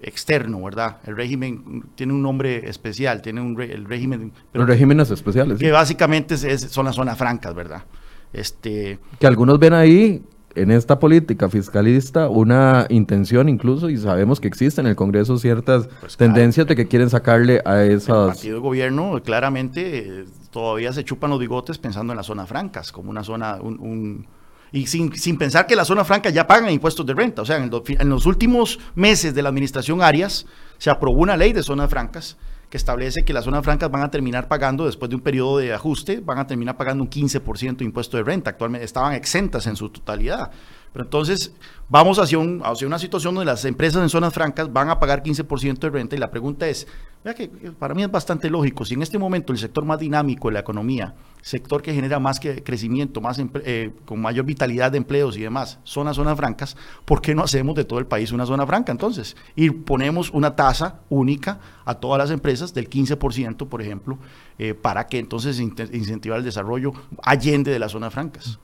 [0.00, 0.98] externo, ¿verdad?
[1.06, 4.32] El régimen tiene un nombre especial, tiene un el régimen...
[4.52, 5.58] Los regímenes especiales.
[5.58, 7.84] Que básicamente son las zonas francas, ¿verdad?
[8.32, 10.22] Este, que algunos ven ahí
[10.54, 15.88] en esta política fiscalista una intención incluso, y sabemos que existe en el Congreso ciertas
[16.00, 18.28] pues tendencias de que quieren sacarle a esas...
[18.28, 22.90] El partido de gobierno claramente todavía se chupan los bigotes pensando en las zonas francas,
[22.90, 24.26] como una zona, un
[24.72, 27.42] y sin, sin, pensar que la zona franca ya pagan impuestos de renta.
[27.42, 30.46] O sea, en, los últimos meses de la administración Arias
[30.78, 32.36] se aprobó una ley de zonas francas
[32.70, 35.72] que establece que las zonas francas van a terminar pagando, después de un periodo de
[35.72, 38.50] ajuste, van a terminar pagando un 15% de impuesto de renta.
[38.50, 40.50] Actualmente estaban exentas en su totalidad.
[40.96, 41.52] Pero entonces
[41.90, 45.22] vamos hacia, un, hacia una situación donde las empresas en zonas francas van a pagar
[45.22, 46.86] 15% de renta y la pregunta es,
[47.22, 50.48] vea que para mí es bastante lógico, si en este momento el sector más dinámico
[50.48, 54.96] de la economía, sector que genera más que crecimiento, más eh, con mayor vitalidad de
[54.96, 58.32] empleos y demás, son las zonas francas, ¿por qué no hacemos de todo el país
[58.32, 59.36] una zona franca entonces?
[59.54, 64.16] Y ponemos una tasa única a todas las empresas del 15%, por ejemplo,
[64.58, 68.58] eh, para que entonces incentivar el desarrollo allende de las zonas francas.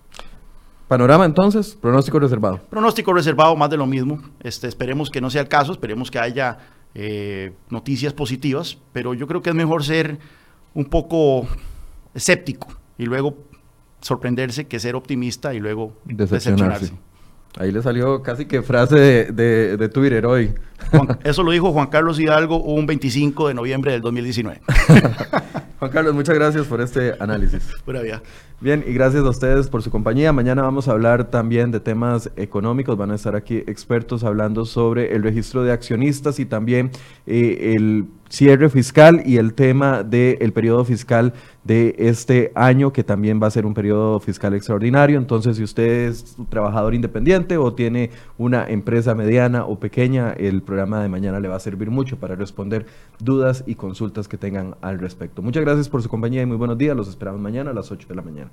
[0.92, 2.60] Panorama entonces, pronóstico reservado.
[2.68, 4.20] Pronóstico reservado, más de lo mismo.
[4.42, 6.58] Este, esperemos que no sea el caso, esperemos que haya
[6.94, 10.18] eh, noticias positivas, pero yo creo que es mejor ser
[10.74, 11.46] un poco
[12.12, 12.68] escéptico
[12.98, 13.38] y luego
[14.02, 16.92] sorprenderse que ser optimista y luego decepcionarse.
[17.56, 20.52] Ahí le salió casi que frase de, de, Twitter hoy.
[21.24, 24.60] eso lo dijo Juan Carlos Hidalgo un 25 de noviembre del 2019.
[25.78, 27.62] Juan Carlos, muchas gracias por este análisis.
[27.84, 28.22] Pura vida.
[28.62, 30.32] Bien, y gracias a ustedes por su compañía.
[30.32, 32.96] Mañana vamos a hablar también de temas económicos.
[32.96, 36.92] Van a estar aquí expertos hablando sobre el registro de accionistas y también
[37.26, 41.34] eh, el cierre fiscal y el tema del periodo fiscal
[41.64, 45.18] de este año, que también va a ser un periodo fiscal extraordinario.
[45.18, 51.02] Entonces, si usted es trabajador independiente o tiene una empresa mediana o pequeña, el programa
[51.02, 52.86] de mañana le va a servir mucho para responder
[53.18, 55.42] dudas y consultas que tengan al respecto.
[55.42, 56.96] Muchas gracias por su compañía y muy buenos días.
[56.96, 58.51] Los esperamos mañana a las 8 de la mañana.